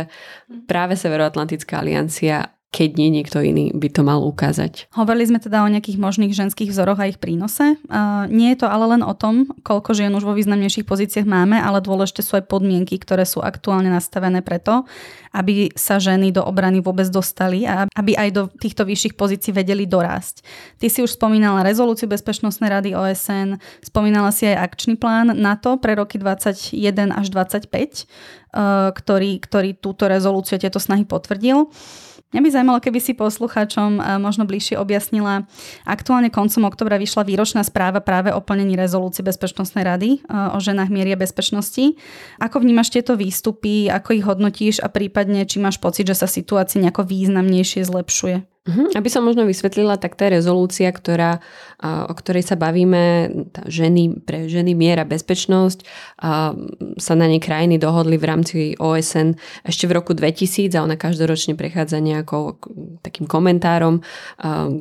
práve 0.63 0.95
Severoatlantická 0.95 1.83
aliancia 1.83 2.56
keď 2.67 2.99
nie 2.99 3.09
niekto 3.09 3.39
iný 3.39 3.71
by 3.71 3.87
to 3.87 4.03
mal 4.03 4.19
ukázať. 4.27 4.91
Hovorili 4.91 5.31
sme 5.31 5.39
teda 5.39 5.63
o 5.63 5.71
nejakých 5.71 5.95
možných 5.95 6.35
ženských 6.35 6.75
vzoroch 6.75 6.99
a 6.99 7.07
ich 7.07 7.15
prínose. 7.15 7.79
Uh, 7.87 8.27
nie 8.27 8.51
je 8.53 8.61
to 8.61 8.67
ale 8.67 8.91
len 8.91 9.01
o 9.07 9.15
tom, 9.15 9.47
koľko 9.63 9.95
žien 9.95 10.11
už 10.11 10.27
vo 10.27 10.35
významnejších 10.35 10.83
pozíciách 10.83 11.23
máme, 11.23 11.55
ale 11.55 11.79
dôležité 11.79 12.19
sú 12.21 12.35
aj 12.35 12.51
podmienky, 12.51 12.99
ktoré 12.99 13.23
sú 13.23 13.39
aktuálne 13.39 13.87
nastavené 13.87 14.43
preto, 14.43 14.83
aby 15.31 15.71
sa 15.79 15.95
ženy 15.95 16.35
do 16.35 16.43
obrany 16.43 16.83
vôbec 16.83 17.07
dostali 17.07 17.63
a 17.63 17.87
aby 17.95 18.19
aj 18.19 18.29
do 18.35 18.43
týchto 18.51 18.83
vyšších 18.83 19.15
pozícií 19.15 19.55
vedeli 19.55 19.87
dorásť. 19.87 20.43
Ty 20.75 20.91
si 20.91 20.99
už 20.99 21.15
spomínala 21.15 21.63
rezolúciu 21.63 22.11
Bezpečnostnej 22.11 22.67
rady 22.67 22.89
OSN, 22.99 23.63
spomínala 23.79 24.35
si 24.35 24.43
aj 24.43 24.75
akčný 24.75 24.99
plán 24.99 25.31
NATO 25.31 25.79
pre 25.79 25.95
roky 25.95 26.19
21 26.19 27.15
až 27.15 27.31
25, 27.31 27.71
uh, 27.71 28.91
ktorý, 28.91 29.39
ktorý 29.39 29.69
túto 29.79 30.11
rezolúciu, 30.11 30.59
tieto 30.59 30.83
snahy 30.83 31.07
potvrdil. 31.07 31.71
Mňa 32.35 32.43
by 32.43 32.49
zaujímalo, 32.51 32.83
keby 32.83 32.99
si 32.99 33.15
poslucháčom 33.15 34.03
eh, 34.03 34.19
možno 34.19 34.43
bližšie 34.43 34.75
objasnila. 34.75 35.47
Aktuálne 35.87 36.27
koncom 36.27 36.67
oktobra 36.67 36.99
vyšla 36.99 37.23
výročná 37.23 37.63
správa 37.63 38.03
práve 38.03 38.35
o 38.35 38.43
plnení 38.43 38.75
rezolúcie 38.75 39.23
Bezpečnostnej 39.23 39.87
rady 39.87 40.09
eh, 40.19 40.55
o 40.55 40.59
ženách 40.59 40.91
mierie 40.91 41.15
bezpečnosti. 41.15 41.95
Ako 42.43 42.59
vnímaš 42.59 42.91
tieto 42.91 43.15
výstupy, 43.15 43.87
ako 43.87 44.09
ich 44.11 44.27
hodnotíš 44.27 44.83
a 44.83 44.91
prípadne, 44.91 45.47
či 45.47 45.63
máš 45.63 45.79
pocit, 45.79 46.03
že 46.03 46.19
sa 46.19 46.27
situácia 46.27 46.83
nejako 46.83 47.07
významnejšie 47.07 47.87
zlepšuje? 47.87 48.56
Uh-huh. 48.67 48.91
Aby 48.91 49.07
som 49.07 49.23
možno 49.23 49.47
vysvetlila, 49.47 49.95
tak 49.95 50.19
tá 50.19 50.27
rezolúcia, 50.27 50.91
ktorá, 50.91 51.39
o 51.81 52.11
ktorej 52.11 52.43
sa 52.43 52.59
bavíme, 52.59 53.31
tá 53.55 53.63
ženy, 53.63 54.19
pre 54.27 54.51
ženy 54.51 54.75
miera 54.75 55.07
bezpečnosť, 55.07 55.87
sa 56.99 57.13
na 57.15 57.25
nej 57.31 57.39
krajiny 57.39 57.79
dohodli 57.79 58.19
v 58.19 58.27
rámci 58.27 58.55
OSN 58.75 59.39
ešte 59.63 59.87
v 59.87 59.95
roku 59.95 60.11
2000 60.11 60.75
a 60.75 60.83
ona 60.83 60.99
každoročne 60.99 61.55
prechádza 61.55 62.03
nejakou 62.03 62.59
takým 62.99 63.23
komentárom. 63.23 64.03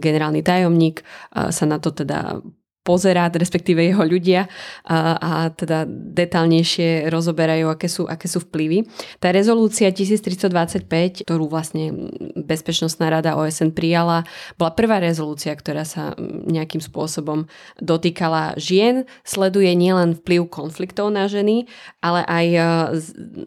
Generálny 0.02 0.42
tajomník 0.42 1.06
sa 1.30 1.64
na 1.70 1.78
to 1.78 1.94
teda 1.94 2.42
pozerať, 2.86 3.42
respektíve 3.42 3.82
jeho 3.82 4.06
ľudia 4.06 4.46
a, 4.86 5.18
a 5.18 5.30
teda 5.50 5.82
detálnejšie 5.90 7.10
rozoberajú, 7.10 7.66
aké 7.66 7.90
sú, 7.90 8.06
aké 8.06 8.30
sú 8.30 8.46
vplyvy. 8.46 8.86
Tá 9.18 9.34
rezolúcia 9.34 9.90
1325, 9.90 11.26
ktorú 11.26 11.50
vlastne 11.50 11.90
Bezpečnostná 12.38 13.10
rada 13.10 13.34
OSN 13.34 13.74
prijala, 13.74 14.22
bola 14.54 14.70
prvá 14.70 15.02
rezolúcia, 15.02 15.50
ktorá 15.50 15.82
sa 15.82 16.14
nejakým 16.46 16.78
spôsobom 16.78 17.50
dotýkala 17.82 18.54
žien, 18.54 19.10
sleduje 19.26 19.74
nielen 19.74 20.14
vplyv 20.22 20.46
konfliktov 20.46 21.10
na 21.10 21.26
ženy, 21.26 21.66
ale 21.98 22.22
aj, 22.22 22.46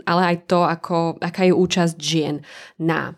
ale 0.03 0.21
aj 0.35 0.37
to, 0.51 0.59
ako, 0.67 1.15
aká 1.23 1.47
je 1.47 1.53
účasť 1.55 1.95
žien 1.95 2.43
na 2.75 3.15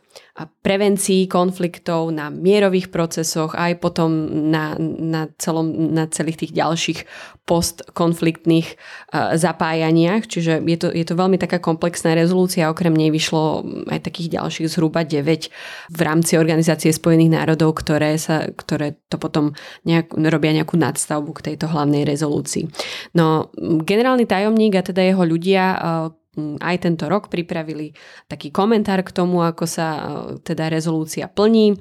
prevencii 0.63 1.27
konfliktov, 1.27 2.09
na 2.09 2.31
mierových 2.31 2.87
procesoch, 2.87 3.53
aj 3.53 3.83
potom 3.83 4.09
na, 4.49 4.79
na, 4.79 5.27
celom, 5.35 5.91
na 5.91 6.07
celých 6.07 6.47
tých 6.47 6.53
ďalších 6.55 6.99
postkonfliktných 7.45 8.67
uh, 8.71 9.35
zapájaniach. 9.35 10.23
Čiže 10.25 10.63
je 10.63 10.77
to, 10.79 10.87
je 10.87 11.05
to 11.05 11.19
veľmi 11.19 11.35
taká 11.35 11.59
komplexná 11.59 12.15
rezolúcia, 12.15 12.71
okrem 12.71 12.95
nej 12.95 13.11
vyšlo 13.11 13.65
aj 13.91 14.07
takých 14.07 14.39
ďalších 14.39 14.71
zhruba 14.71 15.03
9 15.03 15.51
v 15.91 15.99
rámci 15.99 16.39
Organizácie 16.39 16.95
spojených 16.95 17.35
národov, 17.35 17.75
ktoré, 17.83 18.15
sa, 18.15 18.47
ktoré 18.47 18.97
to 19.11 19.19
potom 19.19 19.51
nejak, 19.83 20.15
robia 20.15 20.55
nejakú 20.55 20.79
nadstavbu 20.79 21.31
k 21.37 21.53
tejto 21.53 21.67
hlavnej 21.67 22.07
rezolúcii. 22.07 22.71
No, 23.19 23.51
generálny 23.83 24.23
tajomník 24.23 24.79
a 24.79 24.85
teda 24.85 25.03
jeho 25.03 25.23
ľudia 25.27 25.63
Mm, 25.81 26.20
aj 26.39 26.75
tento 26.87 27.11
rok 27.11 27.27
pripravili 27.27 27.91
taký 28.31 28.55
komentár 28.55 29.03
k 29.03 29.11
tomu, 29.11 29.43
ako 29.43 29.67
sa 29.67 29.87
e, 29.91 30.01
teda 30.39 30.71
rezolúcia 30.71 31.27
plní 31.27 31.75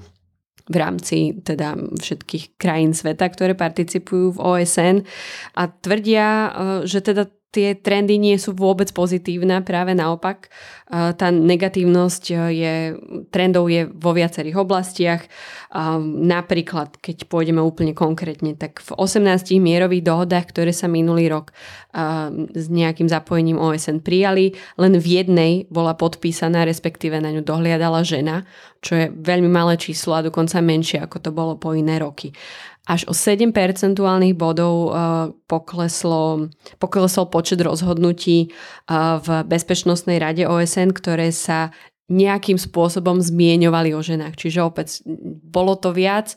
v 0.70 0.76
rámci 0.76 1.38
teda 1.42 1.78
všetkých 1.98 2.58
krajín 2.58 2.94
sveta, 2.94 3.30
ktoré 3.30 3.54
participujú 3.54 4.38
v 4.38 4.42
OSN 4.42 4.96
a 5.54 5.62
tvrdia, 5.70 6.26
e, 6.26 6.50
že 6.86 6.98
teda 6.98 7.30
tie 7.50 7.74
trendy 7.74 8.14
nie 8.14 8.38
sú 8.38 8.54
vôbec 8.54 8.94
pozitívne, 8.94 9.62
práve 9.66 9.90
naopak. 9.90 10.46
Tá 10.90 11.30
negatívnosť 11.30 12.24
e, 12.30 12.34
je, 12.50 12.74
trendov 13.30 13.70
je 13.70 13.86
vo 13.86 14.10
viacerých 14.10 14.58
oblastiach. 14.58 15.22
Napríklad, 16.02 16.98
keď 16.98 17.30
pôjdeme 17.30 17.62
úplne 17.62 17.94
konkrétne, 17.94 18.58
tak 18.58 18.82
v 18.82 18.90
18 18.98 19.54
mierových 19.62 20.02
dohodách, 20.02 20.50
ktoré 20.50 20.74
sa 20.74 20.90
minulý 20.90 21.30
rok 21.30 21.54
s 22.54 22.66
nejakým 22.66 23.06
zapojením 23.06 23.58
OSN 23.58 24.02
prijali, 24.02 24.54
len 24.78 24.98
v 24.98 25.06
jednej 25.22 25.52
bola 25.70 25.94
podpísaná, 25.94 26.66
respektíve 26.66 27.22
na 27.22 27.30
ňu 27.34 27.46
dohliadala 27.46 28.02
žena, 28.02 28.46
čo 28.82 28.98
je 28.98 29.06
veľmi 29.14 29.46
malé 29.46 29.78
číslo 29.78 30.18
a 30.18 30.26
dokonca 30.26 30.58
menšie, 30.58 31.02
ako 31.02 31.18
to 31.22 31.30
bolo 31.30 31.54
po 31.54 31.74
iné 31.74 32.02
roky 32.02 32.34
až 32.90 33.06
o 33.06 33.14
7 33.14 33.54
percentuálnych 33.54 34.34
bodov 34.34 34.74
uh, 34.90 35.30
pokleslo, 35.46 36.50
poklesol 36.82 37.30
počet 37.30 37.62
rozhodnutí 37.62 38.50
uh, 38.50 39.22
v 39.22 39.46
Bezpečnostnej 39.46 40.18
rade 40.18 40.42
OSN, 40.42 40.90
ktoré 40.90 41.30
sa 41.30 41.70
nejakým 42.10 42.58
spôsobom 42.58 43.22
zmieňovali 43.22 43.94
o 43.94 44.02
ženách. 44.02 44.34
Čiže 44.34 44.66
opäť 44.66 45.06
bolo 45.46 45.78
to 45.78 45.94
viac 45.94 46.34
e, 46.34 46.36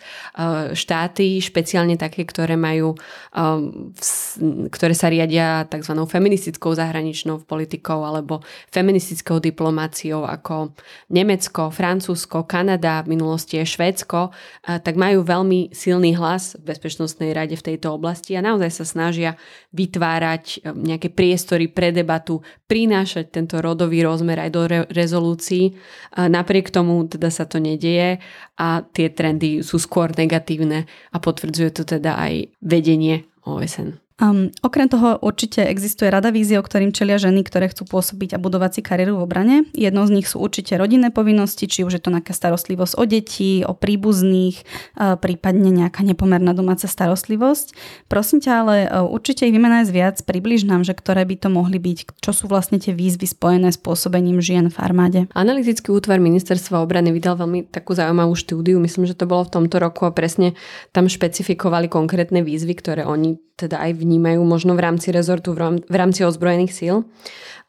štáty, 0.78 1.42
špeciálne 1.42 1.98
také, 1.98 2.30
ktoré 2.30 2.54
majú, 2.54 2.94
e, 3.34 3.50
ktoré 4.70 4.94
sa 4.94 5.10
riadia 5.10 5.66
tzv. 5.66 5.98
feministickou 6.06 6.78
zahraničnou 6.78 7.42
politikou 7.50 8.06
alebo 8.06 8.46
feministickou 8.70 9.42
diplomáciou 9.42 10.30
ako 10.30 10.78
Nemecko, 11.10 11.74
Francúzsko, 11.74 12.46
Kanada, 12.46 13.02
v 13.02 13.18
minulosti 13.18 13.58
je 13.58 13.66
Švédsko, 13.66 14.30
e, 14.30 14.78
tak 14.78 14.94
majú 14.94 15.26
veľmi 15.26 15.74
silný 15.74 16.14
hlas 16.14 16.54
v 16.62 16.70
Bezpečnostnej 16.70 17.34
rade 17.34 17.58
v 17.58 17.74
tejto 17.74 17.98
oblasti 17.98 18.38
a 18.38 18.46
naozaj 18.46 18.70
sa 18.70 18.86
snažia 18.86 19.42
vytvárať 19.74 20.70
nejaké 20.70 21.10
priestory 21.10 21.66
pre 21.66 21.90
debatu, 21.90 22.46
prinášať 22.70 23.34
tento 23.34 23.58
rodový 23.58 24.06
rozmer 24.06 24.38
aj 24.38 24.50
do 24.54 24.62
re- 24.70 24.86
rezolúcií 24.94 25.63
Napriek 26.14 26.68
tomu 26.68 27.08
teda 27.08 27.32
sa 27.32 27.48
to 27.48 27.64
nedieje 27.64 28.20
a 28.60 28.84
tie 28.84 29.08
trendy 29.08 29.64
sú 29.64 29.80
skôr 29.80 30.12
negatívne 30.12 30.84
a 31.14 31.18
potvrdzuje 31.24 31.70
to 31.72 31.84
teda 31.88 32.20
aj 32.20 32.52
vedenie 32.60 33.24
OSN. 33.48 34.03
Um, 34.22 34.54
okrem 34.62 34.86
toho 34.86 35.18
určite 35.26 35.66
existuje 35.66 36.06
rada 36.06 36.30
vízie, 36.30 36.62
o 36.62 36.64
ktorým 36.64 36.94
čelia 36.94 37.18
ženy, 37.18 37.42
ktoré 37.42 37.66
chcú 37.74 37.98
pôsobiť 37.98 38.38
a 38.38 38.42
budovať 38.42 38.78
si 38.78 38.82
kariéru 38.86 39.18
v 39.18 39.26
obrane. 39.26 39.56
Jednou 39.74 40.06
z 40.06 40.14
nich 40.14 40.30
sú 40.30 40.38
určite 40.38 40.78
rodinné 40.78 41.10
povinnosti, 41.10 41.66
či 41.66 41.82
už 41.82 41.98
je 41.98 42.02
to 42.04 42.14
nejaká 42.14 42.30
starostlivosť 42.30 42.94
o 42.94 43.04
deti, 43.10 43.66
o 43.66 43.74
príbuzných, 43.74 44.62
uh, 45.02 45.18
prípadne 45.18 45.74
nejaká 45.74 46.06
nepomerná 46.06 46.54
domáca 46.54 46.86
starostlivosť. 46.86 47.74
Prosím 48.06 48.38
ťa, 48.38 48.52
ale 48.54 48.76
uh, 48.86 49.02
určite 49.10 49.50
ich 49.50 49.56
vymenáš 49.56 49.90
viac, 49.90 50.22
približ 50.22 50.70
nám, 50.70 50.86
že 50.86 50.94
ktoré 50.94 51.26
by 51.26 51.36
to 51.42 51.50
mohli 51.50 51.82
byť, 51.82 52.22
čo 52.22 52.32
sú 52.38 52.46
vlastne 52.46 52.78
tie 52.78 52.94
výzvy 52.94 53.26
spojené 53.26 53.74
s 53.74 53.82
pôsobením 53.82 54.46
žien 54.46 54.70
v 54.70 54.78
armáde. 54.78 55.20
Analytický 55.34 55.90
útvar 55.90 56.22
ministerstva 56.22 56.86
obrany 56.86 57.10
vydal 57.10 57.34
veľmi 57.34 57.66
takú 57.74 57.98
zaujímavú 57.98 58.38
štúdiu, 58.38 58.78
myslím, 58.78 59.10
že 59.10 59.18
to 59.18 59.26
bolo 59.26 59.50
v 59.50 59.58
tomto 59.58 59.82
roku 59.82 60.06
a 60.06 60.14
presne 60.14 60.54
tam 60.94 61.10
špecifikovali 61.10 61.90
konkrétne 61.90 62.46
výzvy, 62.46 62.78
ktoré 62.78 63.10
oni 63.10 63.42
teda 63.54 63.78
aj 63.86 64.02
vnímajú 64.04 64.44
možno 64.44 64.76
v 64.76 64.84
rámci 64.84 65.16
rezortu, 65.16 65.56
v 65.56 65.96
rámci 65.96 66.28
ozbrojených 66.28 66.76
síl. 66.76 66.96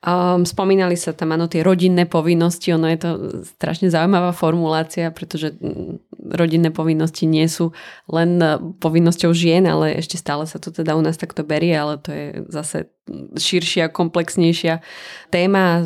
Um, 0.04 0.44
spomínali 0.44 1.00
sa 1.00 1.16
tam 1.16 1.32
áno 1.32 1.48
tie 1.48 1.64
rodinné 1.64 2.04
povinnosti, 2.04 2.76
ono 2.76 2.92
je 2.92 2.98
to 3.00 3.10
strašne 3.56 3.88
zaujímavá 3.88 4.36
formulácia, 4.36 5.08
pretože 5.08 5.56
mm, 5.56 6.12
rodinné 6.28 6.68
povinnosti 6.68 7.24
nie 7.24 7.48
sú 7.48 7.72
len 8.12 8.36
povinnosťou 8.84 9.32
žien, 9.32 9.64
ale 9.64 9.96
ešte 9.96 10.20
stále 10.20 10.44
sa 10.44 10.60
to 10.60 10.68
teda 10.68 10.92
u 10.92 11.00
nás 11.00 11.16
takto 11.16 11.40
berie, 11.40 11.72
ale 11.72 11.96
to 11.96 12.12
je 12.12 12.26
zase 12.52 12.92
širšia, 13.36 13.88
komplexnejšia 13.88 14.84
téma. 15.32 15.84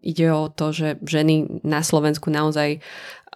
Ide 0.00 0.32
o 0.32 0.48
to, 0.48 0.72
že 0.72 0.96
ženy 1.04 1.60
na 1.64 1.84
Slovensku 1.84 2.32
naozaj 2.32 2.80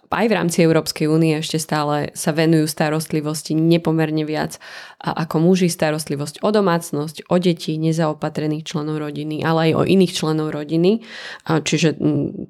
aj 0.09 0.25
v 0.25 0.33
rámci 0.33 0.57
Európskej 0.65 1.05
únie 1.05 1.37
ešte 1.37 1.61
stále 1.61 2.09
sa 2.17 2.33
venujú 2.33 2.65
starostlivosti 2.65 3.53
nepomerne 3.53 4.25
viac 4.25 4.57
ako 4.99 5.37
muži 5.39 5.69
starostlivosť 5.69 6.41
o 6.41 6.49
domácnosť, 6.49 7.29
o 7.29 7.37
deti, 7.37 7.77
nezaopatrených 7.77 8.65
členov 8.65 8.99
rodiny, 8.99 9.45
ale 9.45 9.71
aj 9.71 9.71
o 9.77 9.83
iných 9.85 10.11
členov 10.11 10.51
rodiny. 10.51 11.05
Čiže 11.45 12.01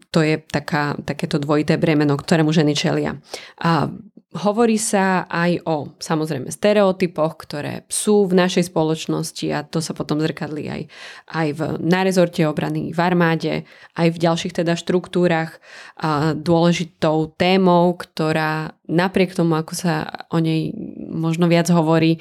to 0.09 0.19
je 0.23 0.39
taká, 0.39 0.97
takéto 1.03 1.37
dvojité 1.37 1.75
bremeno, 1.75 2.15
ktorému 2.15 2.49
ženy 2.49 2.73
čelia. 2.73 3.19
A 3.59 3.91
Hovorí 4.29 4.77
sa 4.77 5.25
aj 5.25 5.65
o 5.65 5.89
samozrejme 5.97 6.53
stereotypoch, 6.53 7.33
ktoré 7.49 7.89
sú 7.89 8.29
v 8.29 8.37
našej 8.37 8.69
spoločnosti 8.69 9.47
a 9.49 9.65
to 9.65 9.81
sa 9.81 9.97
potom 9.97 10.21
zrkadlí 10.21 10.69
aj, 10.69 10.81
aj 11.33 11.47
v, 11.57 11.59
na 11.81 12.05
rezorte 12.05 12.45
obrany, 12.45 12.93
v 12.93 12.99
armáde, 13.01 13.65
aj 13.97 14.07
v 14.13 14.21
ďalších 14.21 14.53
teda 14.53 14.77
štruktúrach. 14.77 15.57
A 15.97 16.37
dôležitou 16.37 17.33
témou, 17.41 17.97
ktorá 17.97 18.77
napriek 18.89 19.37
tomu, 19.37 19.53
ako 19.57 19.73
sa 19.77 20.25
o 20.33 20.41
nej 20.41 20.73
možno 21.09 21.45
viac 21.45 21.69
hovorí, 21.69 22.17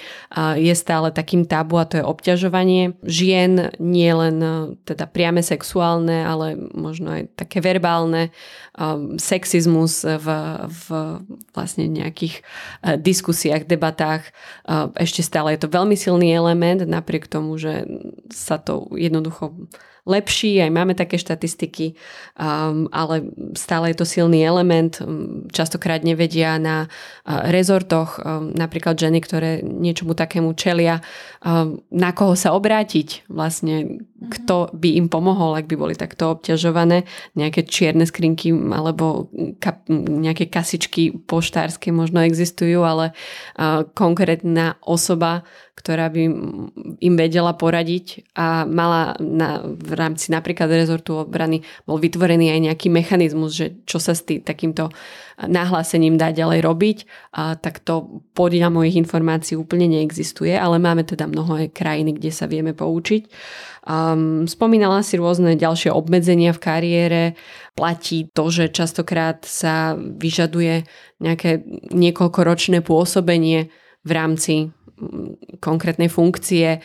je 0.57 0.75
stále 0.77 1.09
takým 1.09 1.49
tabu 1.49 1.81
a 1.81 1.89
to 1.89 2.01
je 2.01 2.05
obťažovanie 2.05 2.97
žien, 3.05 3.73
nie 3.81 4.13
len 4.13 4.37
e, 4.41 4.53
teda 4.85 5.09
priame 5.09 5.41
sexuálne, 5.41 6.29
ale 6.29 6.61
možno 6.77 7.17
aj 7.17 7.23
také 7.41 7.65
verbálne, 7.65 8.29
sexizmus 9.19 10.07
v, 10.07 10.27
v 10.69 10.87
vlastne 11.57 11.91
nejakých 11.99 12.41
e, 12.41 12.43
diskusiách, 12.97 13.67
debatách. 13.67 14.31
Ešte 14.95 15.21
stále 15.25 15.55
je 15.57 15.67
to 15.67 15.73
veľmi 15.73 15.99
silný 15.99 16.31
element, 16.31 16.87
napriek 16.87 17.27
tomu, 17.27 17.59
že 17.59 17.85
sa 18.31 18.57
to 18.61 18.87
jednoducho 18.95 19.55
lepší, 20.09 20.65
aj 20.65 20.73
máme 20.73 20.97
také 20.97 21.21
štatistiky, 21.21 21.93
um, 22.41 22.89
ale 22.89 23.29
stále 23.53 23.93
je 23.93 23.97
to 24.01 24.09
silný 24.09 24.41
element. 24.41 24.97
Um, 25.05 25.45
častokrát 25.53 26.01
nevedia 26.01 26.57
na 26.57 26.89
uh, 26.89 27.53
rezortoch 27.53 28.17
um, 28.17 28.49
napríklad 28.57 28.97
ženy, 28.97 29.21
ktoré 29.21 29.61
niečomu 29.61 30.17
takému 30.17 30.57
čelia, 30.57 31.05
um, 31.45 31.85
na 31.93 32.17
koho 32.17 32.33
sa 32.33 32.57
obrátiť 32.57 33.29
vlastne. 33.29 34.08
Kto 34.29 34.71
by 34.77 35.01
im 35.01 35.09
pomohol, 35.09 35.57
ak 35.57 35.67
by 35.67 35.77
boli 35.81 35.95
takto 35.97 36.37
obťažované. 36.37 37.09
Nejaké 37.35 37.65
čierne 37.65 38.05
skrinky 38.05 38.53
alebo 38.53 39.33
kap, 39.59 39.89
nejaké 39.89 40.53
kasičky 40.53 41.17
poštárske 41.27 41.91
možno 41.91 42.21
existujú, 42.23 42.85
ale 42.85 43.17
uh, 43.57 43.89
konkrétna 43.97 44.77
osoba, 44.85 45.43
ktorá 45.79 46.11
by 46.11 46.23
im 46.99 47.15
vedela 47.15 47.55
poradiť 47.55 48.35
a 48.35 48.67
mala 48.67 49.15
na, 49.23 49.63
v 49.63 49.93
rámci 49.95 50.35
napríklad 50.35 50.67
rezortu 50.67 51.23
obrany 51.23 51.63
bol 51.87 52.03
vytvorený 52.03 52.51
aj 52.51 52.61
nejaký 52.67 52.89
mechanizmus, 52.91 53.55
že 53.55 53.67
čo 53.87 54.03
sa 54.03 54.11
s 54.11 54.27
tý, 54.27 54.43
takýmto 54.43 54.91
nahlásením 55.39 56.19
dá 56.19 56.35
ďalej 56.35 56.67
robiť, 56.67 56.99
a 57.39 57.55
tak 57.55 57.79
to 57.87 58.27
podľa 58.35 58.75
mojich 58.75 58.99
informácií 58.99 59.55
úplne 59.55 59.87
neexistuje, 59.87 60.51
ale 60.51 60.83
máme 60.83 61.07
teda 61.07 61.31
mnohé 61.31 61.71
krajiny, 61.71 62.19
kde 62.19 62.35
sa 62.35 62.51
vieme 62.51 62.75
poučiť. 62.75 63.31
Um, 63.89 64.45
spomínala 64.45 65.01
si 65.01 65.17
rôzne 65.17 65.57
ďalšie 65.57 65.89
obmedzenia 65.89 66.53
v 66.53 66.61
kariére. 66.61 67.23
Platí 67.73 68.29
to, 68.29 68.53
že 68.53 68.69
častokrát 68.69 69.49
sa 69.49 69.97
vyžaduje 69.97 70.85
nejaké 71.25 71.65
niekoľkoročné 71.97 72.85
pôsobenie 72.85 73.73
v 74.05 74.11
rámci 74.13 74.55
konkrétnej 75.65 76.13
funkcie. 76.13 76.85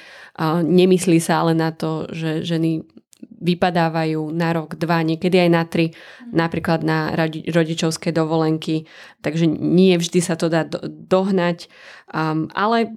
Nemyslí 0.63 1.19
sa 1.19 1.43
ale 1.43 1.57
na 1.57 1.75
to, 1.75 2.07
že 2.07 2.47
ženy 2.47 2.87
vypadávajú 3.43 4.31
na 4.31 4.55
rok, 4.55 4.79
dva, 4.79 5.03
niekedy 5.03 5.43
aj 5.43 5.49
na 5.51 5.63
tri, 5.67 5.91
napríklad 6.31 6.83
na 6.87 7.11
rodičovské 7.51 8.15
dovolenky, 8.15 8.87
takže 9.19 9.47
nie 9.47 9.99
vždy 9.99 10.19
sa 10.23 10.39
to 10.39 10.47
dá 10.47 10.63
dohnať, 10.87 11.67
um, 12.11 12.47
ale 12.55 12.87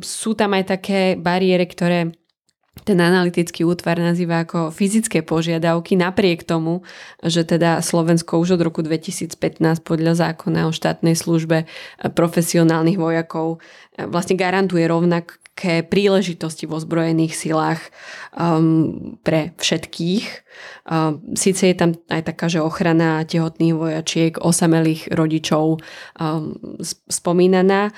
sú 0.00 0.32
tam 0.32 0.56
aj 0.56 0.64
také 0.76 1.00
bariéry, 1.20 1.68
ktoré 1.68 2.16
ten 2.72 2.96
analytický 2.96 3.68
útvar 3.68 4.00
nazýva 4.00 4.48
ako 4.48 4.72
fyzické 4.72 5.20
požiadavky, 5.20 5.92
napriek 5.92 6.40
tomu, 6.40 6.80
že 7.20 7.44
teda 7.44 7.84
Slovensko 7.84 8.40
už 8.40 8.56
od 8.56 8.64
roku 8.64 8.80
2015 8.80 9.36
podľa 9.84 10.16
zákona 10.16 10.66
o 10.66 10.72
štátnej 10.72 11.12
službe 11.12 11.68
profesionálnych 12.16 12.96
vojakov 12.96 13.60
e, 13.92 14.08
vlastne 14.08 14.40
garantuje 14.40 14.88
rovnaké 14.88 15.84
príležitosti 15.84 16.64
v 16.64 16.80
ozbrojených 16.80 17.36
silách 17.36 17.92
um, 18.32 19.20
pre 19.20 19.52
všetkých. 19.60 20.24
Um, 20.88 21.20
Sice 21.36 21.70
je 21.70 21.76
tam 21.76 21.92
aj 22.08 22.24
taká, 22.24 22.48
že 22.48 22.64
ochrana 22.64 23.20
tehotných 23.28 23.76
vojačiek, 23.76 24.40
osamelých 24.40 25.12
rodičov 25.12 25.76
um, 25.76 26.56
spomínaná, 27.06 27.92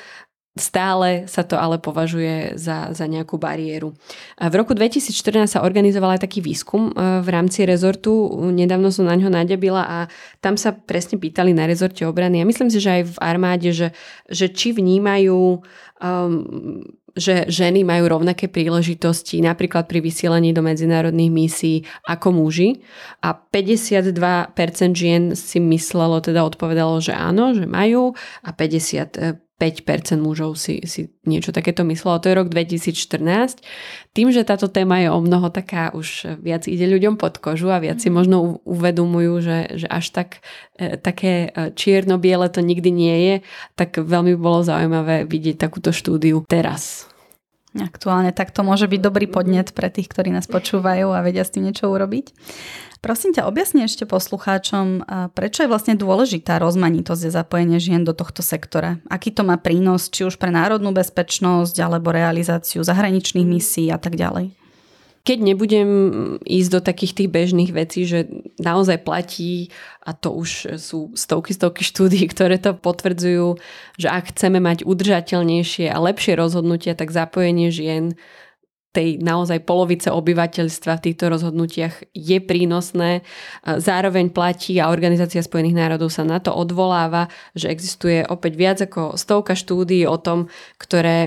Stále 0.54 1.26
sa 1.26 1.42
to 1.42 1.58
ale 1.58 1.82
považuje 1.82 2.54
za, 2.54 2.94
za 2.94 3.10
nejakú 3.10 3.42
bariéru. 3.42 3.90
V 4.38 4.54
roku 4.54 4.70
2014 4.70 5.50
sa 5.50 5.66
organizoval 5.66 6.14
aj 6.14 6.30
taký 6.30 6.46
výskum 6.46 6.94
e, 6.94 7.22
v 7.26 7.28
rámci 7.28 7.66
rezortu. 7.66 8.30
Nedávno 8.54 8.94
som 8.94 9.02
na 9.02 9.18
ňo 9.18 9.34
nadebila 9.34 9.82
a 9.82 9.98
tam 10.38 10.54
sa 10.54 10.70
presne 10.70 11.18
pýtali 11.18 11.50
na 11.50 11.66
rezorte 11.66 12.06
obrany. 12.06 12.38
A 12.38 12.46
myslím 12.46 12.70
si, 12.70 12.78
že 12.78 13.02
aj 13.02 13.02
v 13.02 13.16
armáde, 13.18 13.74
že, 13.74 13.90
že 14.30 14.46
či 14.46 14.70
vnímajú 14.70 15.58
um, 15.98 16.86
že 17.14 17.46
ženy 17.46 17.86
majú 17.86 18.10
rovnaké 18.10 18.50
príležitosti 18.50 19.38
napríklad 19.38 19.86
pri 19.86 20.02
vysielaní 20.02 20.50
do 20.50 20.66
medzinárodných 20.66 21.30
misií 21.30 21.76
ako 22.10 22.34
muži 22.34 22.82
a 23.22 23.38
52% 23.38 24.10
žien 24.98 25.38
si 25.38 25.62
myslelo, 25.62 26.18
teda 26.18 26.42
odpovedalo, 26.42 26.98
že 26.98 27.14
áno, 27.14 27.54
že 27.54 27.70
majú 27.70 28.18
a 28.42 28.50
50 28.50 29.43
5% 29.43 29.43
mužov 30.18 30.58
si, 30.58 30.82
si 30.84 31.14
niečo 31.24 31.54
takéto 31.54 31.86
myslelo. 31.86 32.18
To 32.20 32.28
je 32.28 32.36
rok 32.36 32.48
2014. 32.50 33.62
Tým, 34.12 34.28
že 34.34 34.42
táto 34.44 34.66
téma 34.66 35.00
je 35.00 35.08
o 35.08 35.18
mnoho 35.22 35.48
taká, 35.48 35.94
už 35.94 36.38
viac 36.42 36.66
ide 36.66 36.84
ľuďom 36.90 37.16
pod 37.16 37.38
kožu 37.38 37.70
a 37.70 37.78
viac 37.78 38.02
si 38.02 38.10
mhm. 38.10 38.14
možno 38.14 38.36
uvedomujú, 38.66 39.32
že, 39.40 39.58
že 39.78 39.86
až 39.88 40.10
tak 40.10 40.28
e, 40.76 40.98
také 40.98 41.48
e, 41.54 41.70
čierno-biele 41.72 42.50
to 42.50 42.60
nikdy 42.60 42.90
nie 42.90 43.16
je, 43.24 43.36
tak 43.78 43.96
veľmi 43.96 44.34
bolo 44.36 44.66
zaujímavé 44.66 45.24
vidieť 45.24 45.56
takúto 45.56 45.94
štúdiu 45.94 46.42
teraz. 46.50 47.13
Aktuálne 47.74 48.30
tak 48.30 48.54
to 48.54 48.62
môže 48.62 48.86
byť 48.86 49.00
dobrý 49.02 49.26
podnet 49.26 49.74
pre 49.74 49.90
tých, 49.90 50.06
ktorí 50.06 50.30
nás 50.30 50.46
počúvajú 50.46 51.10
a 51.10 51.22
vedia 51.26 51.42
s 51.42 51.50
tým 51.50 51.66
niečo 51.66 51.90
urobiť. 51.90 52.30
Prosím 53.02 53.36
ťa, 53.36 53.44
objasni 53.44 53.84
ešte 53.84 54.08
poslucháčom, 54.08 55.04
prečo 55.36 55.66
je 55.66 55.68
vlastne 55.68 55.92
dôležitá 55.92 56.56
rozmanitosť 56.56 57.22
a 57.28 57.34
zapojenie 57.44 57.76
žien 57.76 58.00
do 58.00 58.16
tohto 58.16 58.40
sektora. 58.40 58.96
Aký 59.12 59.28
to 59.28 59.44
má 59.44 59.60
prínos, 59.60 60.08
či 60.08 60.24
už 60.24 60.40
pre 60.40 60.48
národnú 60.48 60.94
bezpečnosť, 60.96 61.76
alebo 61.84 62.16
realizáciu 62.16 62.80
zahraničných 62.80 63.44
misií 63.44 63.92
a 63.92 64.00
tak 64.00 64.16
ďalej? 64.16 64.56
Keď 65.24 65.38
nebudem 65.40 65.88
ísť 66.44 66.70
do 66.70 66.80
takých 66.84 67.12
tých 67.16 67.32
bežných 67.32 67.72
vecí, 67.72 68.04
že 68.04 68.28
naozaj 68.60 69.08
platí, 69.08 69.72
a 70.04 70.12
to 70.12 70.36
už 70.36 70.76
sú 70.76 71.16
stovky, 71.16 71.56
stovky 71.56 71.80
štúdí, 71.80 72.28
ktoré 72.32 72.60
to 72.60 72.76
potvrdzujú, 72.76 73.56
že 73.96 74.12
ak 74.12 74.36
chceme 74.36 74.60
mať 74.60 74.84
udržateľnejšie 74.84 75.88
a 75.88 75.96
lepšie 75.96 76.36
rozhodnutia, 76.36 76.92
tak 76.92 77.08
zapojenie 77.08 77.72
žien 77.72 78.20
tej 78.94 79.18
naozaj 79.18 79.66
polovice 79.66 80.06
obyvateľstva 80.14 81.02
v 81.02 81.04
týchto 81.10 81.26
rozhodnutiach 81.26 82.14
je 82.14 82.38
prínosné. 82.38 83.26
Zároveň 83.66 84.30
platí 84.30 84.78
a 84.78 84.94
Organizácia 84.94 85.42
spojených 85.42 85.74
národov 85.74 86.14
sa 86.14 86.22
na 86.22 86.38
to 86.38 86.54
odvoláva, 86.54 87.26
že 87.58 87.74
existuje 87.74 88.22
opäť 88.22 88.52
viac 88.54 88.78
ako 88.86 89.18
stovka 89.18 89.58
štúdií 89.58 90.06
o 90.06 90.14
tom, 90.14 90.46
ktoré 90.78 91.26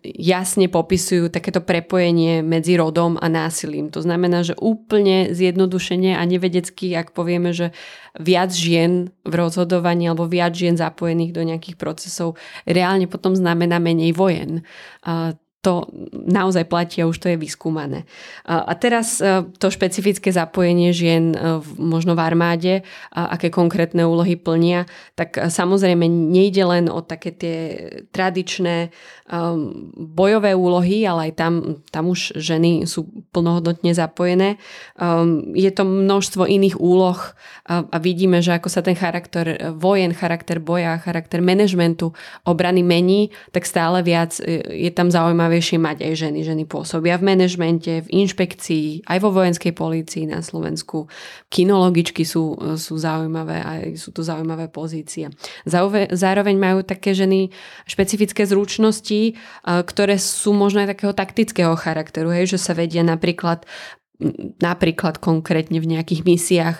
jasne 0.00 0.72
popisujú 0.72 1.28
takéto 1.28 1.60
prepojenie 1.60 2.40
medzi 2.40 2.80
rodom 2.80 3.20
a 3.20 3.28
násilím. 3.28 3.92
To 3.92 4.00
znamená, 4.00 4.40
že 4.40 4.56
úplne 4.56 5.36
zjednodušene 5.36 6.16
a 6.16 6.24
nevedecky, 6.24 6.96
ak 6.96 7.12
povieme, 7.12 7.52
že 7.52 7.76
viac 8.16 8.56
žien 8.56 9.12
v 9.28 9.34
rozhodovaní 9.36 10.08
alebo 10.08 10.24
viac 10.24 10.56
žien 10.56 10.80
zapojených 10.80 11.36
do 11.36 11.44
nejakých 11.44 11.76
procesov 11.76 12.40
reálne 12.64 13.04
potom 13.04 13.36
znamená 13.36 13.76
menej 13.76 14.16
vojen 14.16 14.64
to 15.60 15.84
naozaj 16.12 16.64
platí 16.64 17.04
a 17.04 17.08
už 17.08 17.20
to 17.20 17.28
je 17.28 17.36
vyskúmané. 17.36 18.08
A 18.48 18.72
teraz 18.80 19.20
e, 19.20 19.44
to 19.60 19.68
špecifické 19.68 20.32
zapojenie 20.32 20.88
žien 20.96 21.36
e, 21.36 21.60
možno 21.76 22.16
v 22.16 22.24
armáde, 22.24 22.74
aké 23.12 23.52
konkrétne 23.52 24.08
úlohy 24.08 24.40
plnia, 24.40 24.88
tak 25.20 25.36
e, 25.36 25.52
samozrejme 25.52 26.08
nejde 26.08 26.64
len 26.64 26.88
o 26.88 27.04
také 27.04 27.36
tie 27.36 27.56
tradičné 28.08 28.88
bojové 29.94 30.58
úlohy, 30.58 31.06
ale 31.06 31.30
aj 31.30 31.32
tam, 31.38 31.52
tam 31.94 32.10
už 32.10 32.34
ženy 32.34 32.82
sú 32.82 33.06
plnohodnotne 33.30 33.94
zapojené. 33.94 34.58
Je 35.54 35.70
to 35.70 35.86
množstvo 35.86 36.50
iných 36.50 36.74
úloh 36.74 37.14
a 37.70 37.96
vidíme, 38.02 38.42
že 38.42 38.58
ako 38.58 38.66
sa 38.66 38.82
ten 38.82 38.98
charakter 38.98 39.70
vojen, 39.78 40.18
charakter 40.18 40.58
boja, 40.58 40.98
charakter 40.98 41.38
manažmentu 41.38 42.10
obrany 42.42 42.82
mení, 42.82 43.30
tak 43.54 43.70
stále 43.70 44.02
viac 44.02 44.34
je 44.66 44.90
tam 44.90 45.14
zaujímavé 45.14 45.49
zaujímavejšie 45.50 45.78
mať 45.82 45.98
aj 46.06 46.14
ženy. 46.14 46.38
Ženy 46.46 46.64
pôsobia 46.70 47.18
v 47.18 47.26
manažmente, 47.34 48.06
v 48.06 48.08
inšpekcii, 48.22 49.10
aj 49.10 49.18
vo 49.18 49.34
vojenskej 49.34 49.74
polícii 49.74 50.30
na 50.30 50.38
Slovensku. 50.46 51.10
Kinologičky 51.50 52.22
sú, 52.22 52.54
sú 52.78 52.94
zaujímavé, 52.94 53.58
aj 53.58 53.98
sú 53.98 54.14
tu 54.14 54.22
zaujímavé 54.22 54.70
pozície. 54.70 55.34
Zároveň 56.14 56.54
majú 56.54 56.86
také 56.86 57.10
ženy 57.10 57.50
špecifické 57.90 58.46
zručnosti, 58.46 59.34
ktoré 59.66 60.14
sú 60.22 60.54
možno 60.54 60.86
aj 60.86 60.94
takého 60.94 61.12
taktického 61.12 61.74
charakteru, 61.74 62.30
hej, 62.30 62.54
že 62.54 62.58
sa 62.62 62.72
vedia 62.72 63.02
napríklad 63.02 63.66
napríklad 64.60 65.16
konkrétne 65.16 65.80
v 65.80 65.96
nejakých 65.96 66.28
misiách 66.28 66.76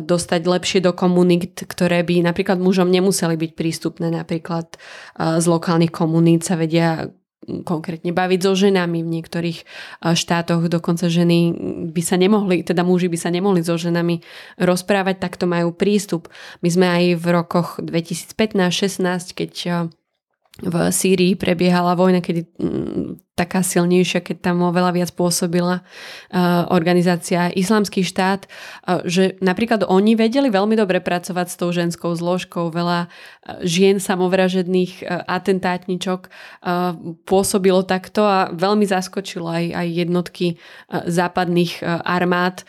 dostať 0.00 0.40
lepšie 0.48 0.80
do 0.80 0.96
komunít, 0.96 1.68
ktoré 1.68 2.00
by 2.00 2.24
napríklad 2.24 2.56
mužom 2.56 2.88
nemuseli 2.88 3.36
byť 3.36 3.52
prístupné. 3.52 4.08
Napríklad 4.08 4.80
z 5.20 5.44
lokálnych 5.44 5.92
komunít 5.92 6.40
sa 6.40 6.56
vedia 6.56 7.12
konkrétne 7.40 8.12
baviť 8.12 8.40
so 8.44 8.52
ženami. 8.52 9.00
V 9.00 9.12
niektorých 9.16 9.58
štátoch 10.04 10.68
dokonca 10.68 11.08
ženy 11.08 11.56
by 11.88 12.02
sa 12.04 12.20
nemohli, 12.20 12.60
teda 12.60 12.84
muži 12.84 13.08
by 13.08 13.18
sa 13.18 13.32
nemohli 13.32 13.64
so 13.64 13.80
ženami 13.80 14.20
rozprávať, 14.60 15.16
takto 15.18 15.48
majú 15.48 15.72
prístup. 15.72 16.28
My 16.60 16.68
sme 16.68 16.86
aj 16.86 17.04
v 17.16 17.26
rokoch 17.32 17.68
2015-16, 17.80 19.32
keď 19.32 19.52
v 20.60 20.74
Sýrii 20.92 21.40
prebiehala 21.40 21.96
vojna, 21.96 22.20
kedy 22.20 22.44
taká 23.40 23.64
silnejšia, 23.64 24.20
keď 24.20 24.52
tam 24.52 24.60
oveľa 24.68 24.92
viac 24.92 25.10
pôsobila 25.16 25.80
uh, 25.80 26.68
organizácia 26.68 27.48
Islamský 27.48 28.04
štát, 28.04 28.44
uh, 28.44 29.00
že 29.08 29.40
napríklad 29.40 29.88
oni 29.88 30.12
vedeli 30.12 30.52
veľmi 30.52 30.76
dobre 30.76 31.00
pracovať 31.00 31.46
s 31.48 31.56
tou 31.56 31.72
ženskou 31.72 32.12
zložkou. 32.12 32.68
Veľa 32.68 33.08
uh, 33.08 33.64
žien 33.64 33.96
samovražedných 33.96 35.02
atentátničok 35.30 36.28
pôsobilo 37.24 37.86
takto 37.86 38.26
a 38.26 38.50
veľmi 38.50 38.82
zaskočilo 38.82 39.46
aj, 39.46 39.64
aj 39.70 39.88
jednotky 39.88 40.46
západných 40.90 41.80
armád, 41.86 42.66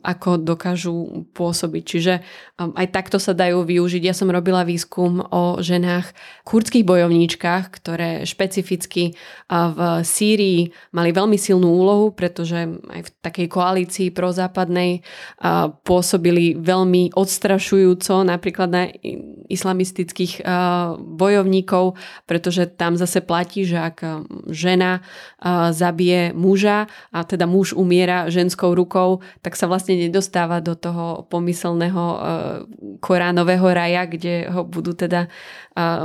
ako 0.00 0.38
dokážu 0.38 1.26
pôsobiť. 1.34 1.82
Čiže 1.82 2.14
aj 2.56 2.86
takto 2.94 3.18
sa 3.18 3.34
dajú 3.34 3.66
využiť. 3.66 4.02
Ja 4.06 4.14
som 4.14 4.30
robila 4.30 4.62
výskum 4.62 5.20
o 5.20 5.58
ženách 5.58 6.14
kurdských 6.46 6.86
bojovníčkach, 6.86 7.74
ktoré 7.74 8.22
špecificky 8.22 9.18
v 9.50 9.78
Sýrii 10.06 10.70
mali 10.94 11.10
veľmi 11.10 11.34
silnú 11.34 11.66
úlohu, 11.66 12.14
pretože 12.14 12.54
aj 12.70 13.00
v 13.02 13.10
takej 13.26 13.46
koalícii 13.50 14.08
prozápadnej 14.14 15.02
pôsobili 15.82 16.54
veľmi 16.54 17.12
odstrašujúco 17.18 18.22
napríklad 18.22 18.68
na 18.70 18.86
islamistických 19.50 20.46
bojovníkov, 21.02 21.98
pretože 22.24 22.70
tam 22.78 22.94
zase 22.94 23.18
platí, 23.26 23.66
že 23.66 23.82
ak 23.82 23.96
žena 24.48 25.02
zabije 25.74 26.30
muža 26.30 26.86
a 27.10 27.26
teda 27.26 27.50
muž 27.50 27.74
umiera 27.74 28.30
ženskou 28.30 28.78
rukou, 28.78 29.26
tak 29.42 29.58
sa 29.58 29.66
vlastne 29.66 29.98
nedostáva 29.98 30.62
do 30.62 30.78
toho 30.78 31.26
pomyselného 31.26 32.04
koránového 33.02 33.66
raja, 33.74 34.06
kde 34.06 34.46
ho 34.54 34.62
budú 34.62 34.94
teda 34.94 35.26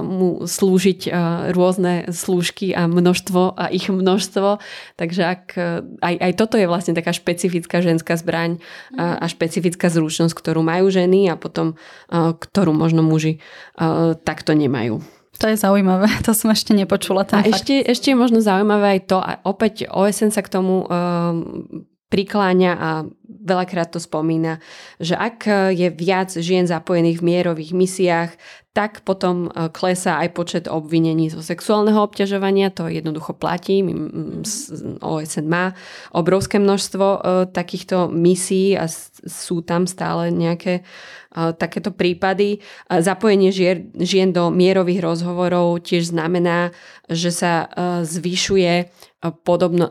mu 0.04 0.44
slúžiť 0.44 1.08
rôzne 1.56 2.12
slúžky 2.12 2.76
a 2.76 2.92
množstvo 2.92 3.56
a 3.56 3.72
ich 3.72 3.88
množstvo. 3.88 4.60
Takže 5.00 5.22
ak, 5.24 5.44
aj, 6.04 6.16
aj 6.20 6.34
toto 6.36 6.60
je 6.60 6.68
vlastne 6.68 6.92
taká 6.92 7.16
špecifická 7.16 7.80
ženská 7.80 8.20
zbraň 8.20 8.60
a, 9.00 9.24
a 9.24 9.26
špecifická 9.32 9.88
zručnosť, 9.88 10.36
ktorú 10.36 10.60
majú 10.60 10.92
ženy 10.92 11.32
a 11.32 11.40
potom 11.40 11.80
ktorú 12.12 12.76
možno 12.76 13.02
muži 13.02 13.40
takto 14.28 14.52
nemajú. 14.52 15.00
To 15.42 15.50
je 15.50 15.58
zaujímavé, 15.58 16.06
to 16.28 16.38
som 16.38 16.54
ešte 16.54 16.78
nepočula. 16.78 17.26
Ten 17.26 17.42
a 17.42 17.42
fakt. 17.42 17.52
ešte, 17.56 17.82
ešte 17.82 18.14
je 18.14 18.18
možno 18.20 18.44
zaujímavé 18.44 19.00
aj 19.00 19.02
to, 19.10 19.18
a 19.18 19.42
opäť 19.48 19.90
OSN 19.90 20.30
sa 20.30 20.46
k 20.46 20.54
tomu 20.54 20.86
um, 20.86 20.88
prikláňa 22.12 22.72
a 22.76 22.90
veľakrát 23.24 23.96
to 23.96 23.98
spomína, 24.04 24.60
že 25.00 25.16
ak 25.16 25.48
je 25.72 25.88
viac 25.88 26.30
žien 26.36 26.68
zapojených 26.68 27.24
v 27.24 27.28
mierových 27.32 27.72
misiách, 27.72 28.32
tak 28.72 29.04
potom 29.04 29.52
e, 29.52 29.68
klesá 29.68 30.24
aj 30.24 30.30
počet 30.32 30.66
obvinení 30.72 31.28
zo 31.28 31.44
sexuálneho 31.44 32.08
obťažovania, 32.08 32.72
to 32.72 32.88
jednoducho 32.88 33.36
platí. 33.36 33.84
OSN 35.04 35.46
má 35.52 35.76
obrovské 36.16 36.56
množstvo 36.56 37.06
e, 37.06 37.20
takýchto 37.52 38.08
misií 38.08 38.80
a 38.80 38.88
sú 39.28 39.60
tam 39.68 39.84
stále 39.84 40.32
nejaké 40.32 40.80
e, 40.80 40.84
takéto 41.52 41.92
prípady. 41.92 42.64
Zapojenie 42.88 43.52
žien 44.00 44.30
do 44.32 44.48
mierových 44.48 45.04
rozhovorov 45.04 45.84
tiež 45.84 46.16
znamená, 46.16 46.72
že 47.12 47.36
sa 47.36 47.68
zvyšuje 48.08 48.88
podobno, 49.46 49.86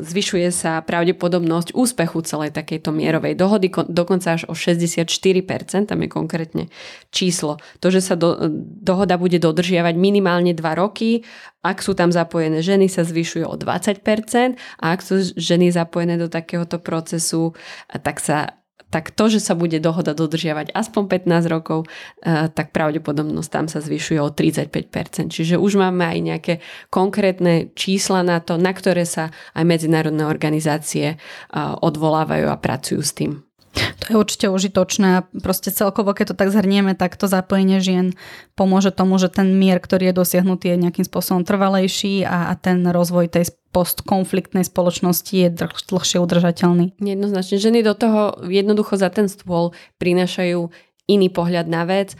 zvyšuje 0.00 0.48
sa 0.48 0.80
pravdepodobnosť 0.80 1.76
úspechu 1.76 2.24
celej 2.24 2.56
takejto 2.56 2.96
mierovej 2.96 3.36
dohody, 3.36 3.68
dokonca 3.92 4.40
až 4.40 4.48
o 4.48 4.56
64%, 4.56 5.84
tam 5.84 5.98
je 6.00 6.08
konkrétne 6.08 6.64
číslo. 7.12 7.60
To, 7.84 7.92
že 7.92 8.00
sa 8.04 8.20
do, 8.20 8.36
dohoda 8.84 9.16
bude 9.16 9.40
dodržiavať 9.40 9.96
minimálne 9.96 10.52
2 10.52 10.60
roky, 10.76 11.24
ak 11.64 11.80
sú 11.80 11.96
tam 11.96 12.12
zapojené 12.12 12.60
ženy, 12.60 12.92
sa 12.92 13.00
zvyšuje 13.00 13.48
o 13.48 13.56
20% 13.56 14.04
a 14.54 14.84
ak 14.92 15.00
sú 15.00 15.32
ženy 15.40 15.72
zapojené 15.72 16.20
do 16.20 16.28
takéhoto 16.28 16.76
procesu, 16.76 17.56
tak 18.04 18.20
sa 18.20 18.60
tak 18.94 19.10
to, 19.10 19.26
že 19.26 19.42
sa 19.42 19.58
bude 19.58 19.82
dohoda 19.82 20.14
dodržiavať 20.14 20.70
aspoň 20.70 21.26
15 21.26 21.50
rokov, 21.50 21.90
tak 22.54 22.70
pravdepodobnosť 22.70 23.50
tam 23.50 23.66
sa 23.66 23.82
zvyšuje 23.82 24.22
o 24.22 24.30
35%. 24.30 25.34
Čiže 25.34 25.58
už 25.58 25.82
máme 25.82 26.06
aj 26.06 26.18
nejaké 26.22 26.54
konkrétne 26.94 27.74
čísla 27.74 28.22
na 28.22 28.38
to, 28.38 28.54
na 28.54 28.70
ktoré 28.70 29.02
sa 29.02 29.34
aj 29.58 29.66
medzinárodné 29.66 30.22
organizácie 30.22 31.18
odvolávajú 31.58 32.46
a 32.46 32.54
pracujú 32.54 33.02
s 33.02 33.18
tým. 33.18 33.42
To 33.74 34.04
je 34.12 34.14
určite 34.20 34.46
užitočné 34.52 35.08
a 35.18 35.24
proste 35.42 35.74
celkovo, 35.74 36.14
keď 36.14 36.32
to 36.32 36.38
tak 36.38 36.52
zhrnieme, 36.54 36.94
tak 36.94 37.18
to 37.18 37.26
zapojenie 37.26 37.80
žien 37.82 38.14
pomôže 38.54 38.94
tomu, 38.94 39.18
že 39.18 39.32
ten 39.32 39.56
mier, 39.56 39.82
ktorý 39.82 40.12
je 40.12 40.18
dosiahnutý, 40.20 40.74
je 40.74 40.82
nejakým 40.88 41.06
spôsobom 41.08 41.42
trvalejší 41.42 42.22
a, 42.22 42.50
a 42.50 42.54
ten 42.54 42.84
rozvoj 42.86 43.32
tej 43.32 43.50
postkonfliktnej 43.74 44.62
spoločnosti 44.62 45.34
je 45.34 45.48
dlh, 45.50 45.74
dlhšie 45.90 46.22
udržateľný. 46.22 46.94
Jednoznačne. 47.02 47.58
Ženy 47.58 47.82
do 47.82 47.94
toho 47.98 48.38
jednoducho 48.46 48.94
za 48.94 49.10
ten 49.10 49.26
stôl 49.26 49.74
prinášajú 49.98 50.70
iný 51.10 51.28
pohľad 51.28 51.66
na 51.66 51.82
vec 51.84 52.14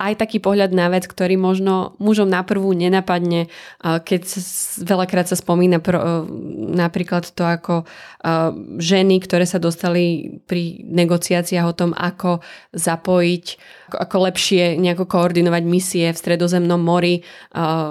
aj 0.00 0.16
taký 0.16 0.40
pohľad 0.40 0.72
na 0.72 0.88
vec, 0.88 1.04
ktorý 1.04 1.36
možno 1.36 1.92
mužom 2.00 2.24
na 2.24 2.40
prvú 2.40 2.72
nenapadne, 2.72 3.52
keď 3.84 4.22
veľakrát 4.80 5.28
sa 5.28 5.36
spomína 5.36 5.84
pro, 5.84 6.24
napríklad 6.72 7.28
to 7.28 7.44
ako 7.44 7.84
ženy, 8.80 9.20
ktoré 9.20 9.44
sa 9.44 9.60
dostali 9.60 10.40
pri 10.48 10.88
negociáciách 10.88 11.66
o 11.68 11.76
tom, 11.76 11.92
ako 11.92 12.40
zapojiť, 12.72 13.46
ako 13.96 14.30
lepšie 14.30 14.78
nejako 14.78 15.06
koordinovať 15.06 15.62
misie 15.66 16.06
v 16.10 16.20
stredozemnom 16.20 16.78
mori, 16.80 17.22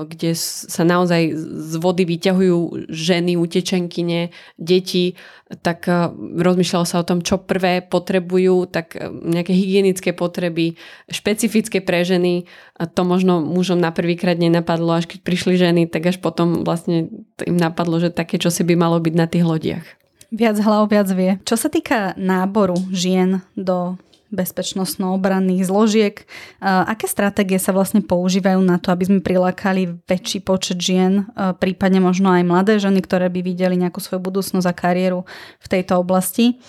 kde 0.05 0.31
sa 0.35 0.83
naozaj 0.83 1.35
z 1.35 1.73
vody 1.79 2.03
vyťahujú 2.07 2.89
ženy, 2.89 3.35
utečenkyne, 3.35 4.31
deti, 4.59 5.17
tak 5.49 5.89
eh, 5.89 6.13
rozmýšľalo 6.13 6.85
sa 6.85 7.01
o 7.01 7.07
tom, 7.07 7.25
čo 7.25 7.41
prvé 7.41 7.81
potrebujú, 7.81 8.69
tak 8.69 8.93
nejaké 9.09 9.49
hygienické 9.49 10.13
potreby, 10.13 10.77
špecifické 11.09 11.81
pre 11.81 12.05
ženy. 12.05 12.45
To 12.77 13.01
možno 13.01 13.41
mužom 13.41 13.81
na 13.81 13.89
prvýkrát 13.89 14.37
nenapadlo, 14.37 14.93
až 14.93 15.09
keď 15.09 15.19
prišli 15.25 15.57
ženy, 15.57 15.81
tak 15.89 16.13
až 16.13 16.21
potom 16.21 16.61
vlastne 16.61 17.09
im 17.41 17.57
napadlo, 17.57 17.97
že 17.97 18.13
také 18.13 18.37
čo 18.37 18.53
si 18.53 18.61
by 18.61 18.77
malo 18.77 19.01
byť 19.01 19.13
na 19.17 19.25
tých 19.25 19.43
lodiach. 19.43 19.85
Viac 20.29 20.61
hlav, 20.61 20.93
viac 20.93 21.09
vie. 21.09 21.41
Čo 21.41 21.57
sa 21.57 21.73
týka 21.73 22.13
náboru 22.13 22.77
žien 22.93 23.41
do 23.57 23.97
bezpečnostno-obranných 24.29 25.65
zložiek. 25.65 26.15
Aké 26.61 27.05
stratégie 27.09 27.57
sa 27.57 27.73
vlastne 27.73 28.01
používajú 28.05 28.61
na 28.61 28.77
to, 28.77 28.93
aby 28.93 29.09
sme 29.09 29.19
prilákali 29.19 30.01
väčší 30.05 30.45
počet 30.45 30.79
žien, 30.81 31.29
prípadne 31.57 32.01
možno 32.01 32.29
aj 32.33 32.43
mladé 32.45 32.73
ženy, 32.77 33.01
ktoré 33.03 33.27
by 33.29 33.41
videli 33.41 33.75
nejakú 33.77 34.01
svoju 34.01 34.21
budúcnosť 34.21 34.67
a 34.69 34.73
kariéru 34.73 35.25
v 35.59 35.67
tejto 35.67 35.97
oblasti? 35.97 36.61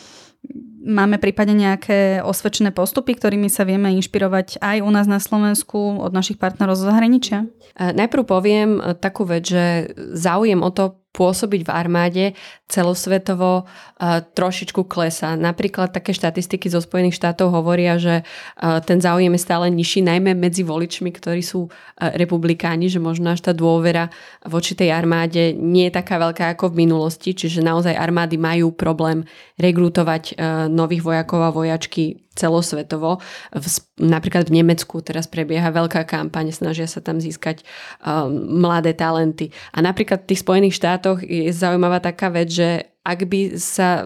máme 0.80 1.20
prípadne 1.20 1.52
nejaké 1.52 2.24
osvedčené 2.24 2.72
postupy, 2.72 3.12
ktorými 3.12 3.52
sa 3.52 3.68
vieme 3.68 3.92
inšpirovať 4.00 4.64
aj 4.64 4.80
u 4.80 4.90
nás 4.90 5.04
na 5.04 5.20
Slovensku 5.20 6.00
od 6.00 6.12
našich 6.16 6.40
partnerov 6.40 6.80
zo 6.80 6.88
zahraničia? 6.88 7.44
Najprv 7.76 8.22
poviem 8.24 8.70
takú 8.98 9.28
vec, 9.28 9.44
že 9.44 9.92
záujem 10.16 10.64
o 10.64 10.72
to 10.72 10.99
pôsobiť 11.10 11.66
v 11.66 11.70
armáde 11.74 12.24
celosvetovo 12.70 13.66
uh, 13.66 14.22
trošičku 14.22 14.86
klesá. 14.86 15.34
Napríklad 15.34 15.90
také 15.90 16.14
štatistiky 16.14 16.70
zo 16.70 16.78
Spojených 16.78 17.18
štátov 17.18 17.50
hovoria, 17.50 17.98
že 17.98 18.22
uh, 18.22 18.78
ten 18.78 19.02
záujem 19.02 19.34
je 19.34 19.42
stále 19.42 19.66
nižší, 19.74 20.06
najmä 20.06 20.38
medzi 20.38 20.62
voličmi, 20.62 21.10
ktorí 21.10 21.42
sú 21.42 21.66
uh, 21.66 21.70
republikáni, 22.14 22.86
že 22.86 23.02
možno 23.02 23.34
až 23.34 23.42
tá 23.42 23.52
dôvera 23.52 24.06
voči 24.46 24.78
tej 24.78 24.94
armáde 24.94 25.52
nie 25.58 25.90
je 25.90 25.98
taká 25.98 26.22
veľká 26.22 26.54
ako 26.54 26.70
v 26.70 26.86
minulosti, 26.86 27.34
čiže 27.34 27.60
naozaj 27.60 27.98
armády 27.98 28.38
majú 28.38 28.70
problém 28.72 29.26
rekrutovať 29.60 30.38
nových 30.72 31.04
vojakov 31.04 31.40
a 31.44 31.52
vojačky 31.52 32.29
celosvetovo. 32.34 33.18
V, 33.50 33.66
napríklad 33.98 34.46
v 34.46 34.62
Nemecku 34.62 35.02
teraz 35.02 35.26
prebieha 35.26 35.74
veľká 35.74 36.06
kampaň, 36.06 36.54
snažia 36.54 36.86
sa 36.86 37.02
tam 37.02 37.18
získať 37.18 37.66
um, 38.02 38.62
mladé 38.62 38.94
talenty. 38.94 39.50
A 39.74 39.82
napríklad 39.82 40.24
v 40.24 40.28
tých 40.34 40.42
Spojených 40.46 40.78
štátoch 40.78 41.20
je 41.26 41.50
zaujímavá 41.50 41.98
taká 41.98 42.30
vec, 42.30 42.48
že 42.54 42.90
ak 43.00 43.24
by, 43.24 43.56
sa, 43.56 44.04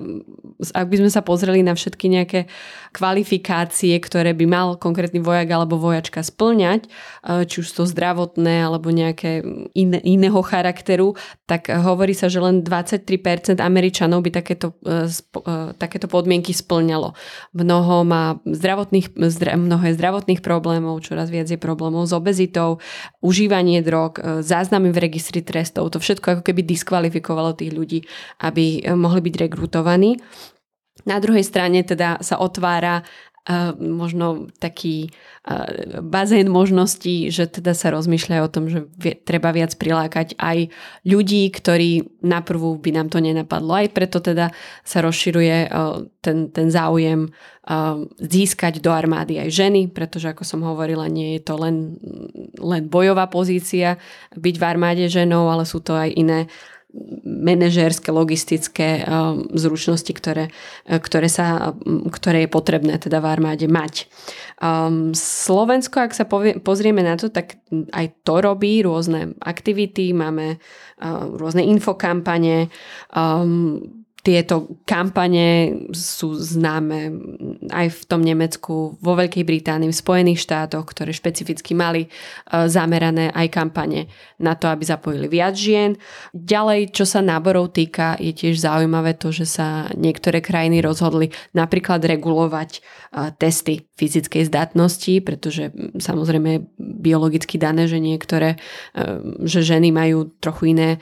ak 0.71 0.87
by 0.87 0.97
sme 1.03 1.11
sa 1.11 1.19
pozreli 1.19 1.67
na 1.67 1.75
všetky 1.75 2.07
nejaké 2.07 2.47
kvalifikácie, 2.95 3.91
ktoré 3.99 4.39
by 4.39 4.47
mal 4.47 4.69
konkrétny 4.79 5.19
vojak 5.19 5.51
alebo 5.51 5.83
vojačka 5.83 6.23
splňať, 6.23 6.87
eh, 6.87 7.43
či 7.43 7.67
už 7.67 7.69
to 7.75 7.91
zdravotné 7.91 8.63
alebo 8.63 8.95
nejaké 8.95 9.43
iné, 9.75 9.99
iného 10.07 10.39
charakteru, 10.47 11.19
tak 11.51 11.75
hovorí 11.75 12.15
sa, 12.15 12.31
že 12.31 12.39
len 12.39 12.63
23% 12.63 13.59
Američanov 13.59 14.23
by 14.23 14.31
takéto, 14.31 14.79
eh, 14.87 15.11
eh, 15.11 15.75
takéto 15.75 16.07
podmienky 16.07 16.55
splňalo. 16.55 17.19
Mnoho 17.51 18.07
má 18.07 18.39
zdravotných, 18.47 19.11
zdra, 19.27 19.59
mnoho 19.59 19.91
zdravotných 19.91 20.39
problémov, 20.39 21.03
čoraz 21.03 21.35
viac 21.35 21.51
je 21.51 21.59
problémov 21.59 22.07
s 22.07 22.15
obezitou, 22.15 22.79
užívanie 23.19 23.83
drog, 23.83 24.23
záznamy 24.47 24.95
v 24.95 25.03
registri 25.03 25.43
trestov, 25.43 25.91
to 25.91 25.99
všetko 25.99 26.39
ako 26.39 26.43
keby 26.47 26.63
diskvalifikovalo 26.63 27.59
tých 27.59 27.75
ľudí, 27.75 27.99
aby 28.39 28.84
mohli 28.93 29.21
byť 29.25 29.35
rekrutovaní. 29.49 30.21
Na 31.09 31.19
druhej 31.19 31.43
strane 31.43 31.83
teda 31.83 32.23
sa 32.23 32.39
otvára 32.39 33.03
uh, 33.03 33.75
možno 33.77 34.49
taký 34.63 35.11
uh, 35.45 36.01
bazén 36.01 36.49
možností, 36.49 37.29
že 37.29 37.51
teda 37.51 37.75
sa 37.75 37.93
rozmýšľa 37.93 38.47
o 38.47 38.53
tom, 38.53 38.71
že 38.71 38.87
treba 39.27 39.51
viac 39.51 39.75
prilákať 39.75 40.39
aj 40.39 40.71
ľudí, 41.05 41.51
ktorí 41.51 42.23
na 42.25 42.41
prvú 42.41 42.79
by 42.79 42.91
nám 42.95 43.09
to 43.13 43.19
nenapadlo. 43.21 43.75
Aj 43.75 43.89
preto 43.91 44.23
teda 44.23 44.55
sa 44.87 45.03
rozširuje 45.03 45.69
uh, 45.69 46.07
ten, 46.23 46.49
ten 46.55 46.69
záujem 46.73 47.29
získať 48.21 48.85
do 48.85 48.93
armády 48.93 49.41
aj 49.41 49.49
ženy, 49.49 49.89
pretože 49.89 50.29
ako 50.29 50.45
som 50.45 50.61
hovorila, 50.61 51.09
nie 51.09 51.41
je 51.41 51.49
to 51.49 51.57
len, 51.57 51.97
len 52.61 52.93
bojová 52.93 53.25
pozícia 53.25 53.97
byť 54.37 54.55
v 54.61 54.65
armáde 54.69 55.09
ženou, 55.09 55.49
ale 55.49 55.65
sú 55.65 55.81
to 55.81 55.97
aj 55.97 56.13
iné 56.13 56.45
manažérske, 57.25 58.15
logistické 58.15 59.03
um, 59.03 59.51
zručnosti, 59.51 60.13
ktoré, 60.15 60.55
ktoré, 60.87 61.27
sa, 61.27 61.75
ktoré 62.11 62.47
je 62.47 62.55
potrebné 62.55 63.03
teda 63.03 63.19
v 63.19 63.27
armáde 63.27 63.67
mať. 63.67 64.07
Um, 64.63 65.11
Slovensko, 65.17 66.07
ak 66.07 66.15
sa 66.15 66.25
povie, 66.25 66.63
pozrieme 66.63 67.03
na 67.03 67.19
to, 67.19 67.35
tak 67.35 67.59
aj 67.91 68.07
to 68.23 68.35
robí 68.39 68.81
rôzne 68.87 69.35
aktivity, 69.43 70.15
máme 70.15 70.57
uh, 70.57 71.27
rôzne 71.35 71.67
infokampane, 71.67 72.71
um, 73.11 74.04
tieto 74.25 74.81
kampane 74.89 75.77
sú 75.93 76.33
známe 76.33 77.13
aj 77.69 77.87
v 77.93 78.01
tom 78.09 78.25
Nemecku, 78.25 78.97
vo 78.97 79.13
Veľkej 79.21 79.45
Británii, 79.45 79.93
v 79.93 80.01
Spojených 80.01 80.41
štátoch, 80.41 80.89
ktoré 80.89 81.13
špecificky 81.13 81.77
mali 81.77 82.09
e, 82.09 82.11
zamerané 82.73 83.29
aj 83.37 83.53
kampane 83.53 84.09
na 84.41 84.57
to, 84.57 84.73
aby 84.73 84.81
zapojili 84.81 85.29
viac 85.29 85.53
žien. 85.53 86.01
Ďalej, 86.33 86.97
čo 86.97 87.05
sa 87.05 87.21
náborov 87.21 87.77
týka, 87.77 88.17
je 88.17 88.33
tiež 88.33 88.65
zaujímavé 88.65 89.13
to, 89.21 89.29
že 89.29 89.45
sa 89.45 89.93
niektoré 89.93 90.41
krajiny 90.41 90.81
rozhodli 90.81 91.29
napríklad 91.53 92.01
regulovať 92.01 92.71
e, 92.73 93.29
testy 93.37 93.85
fyzickej 94.01 94.49
zdatnosti, 94.49 95.21
pretože 95.21 95.69
samozrejme 96.01 96.49
je 96.49 96.65
biologicky 96.81 97.61
dané, 97.61 97.85
že 97.93 98.01
niektoré, 98.01 98.57
e, 98.97 99.21
že 99.45 99.61
ženy 99.61 99.93
majú 99.93 100.33
trochu 100.41 100.73
iné 100.73 100.97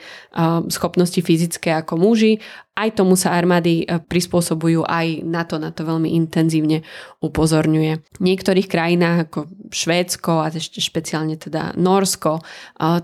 schopnosti 0.67 1.23
fyzické 1.23 1.71
ako 1.71 1.95
muži 1.95 2.43
aj 2.73 2.97
tomu 2.97 3.12
sa 3.15 3.35
armády 3.35 3.83
e, 3.83 3.99
prispôsobujú, 3.99 4.85
aj 4.85 5.25
na 5.25 5.43
to, 5.47 5.61
na 5.61 5.69
to 5.69 5.85
veľmi 5.85 6.13
intenzívne 6.13 6.83
upozorňuje. 7.23 7.93
V 8.17 8.21
niektorých 8.21 8.67
krajinách 8.67 9.17
ako 9.29 9.39
Švédsko 9.73 10.43
a 10.43 10.51
ešte 10.51 10.83
špeciálne 10.83 11.39
teda 11.39 11.73
Norsko, 11.79 12.39
e, 12.39 12.43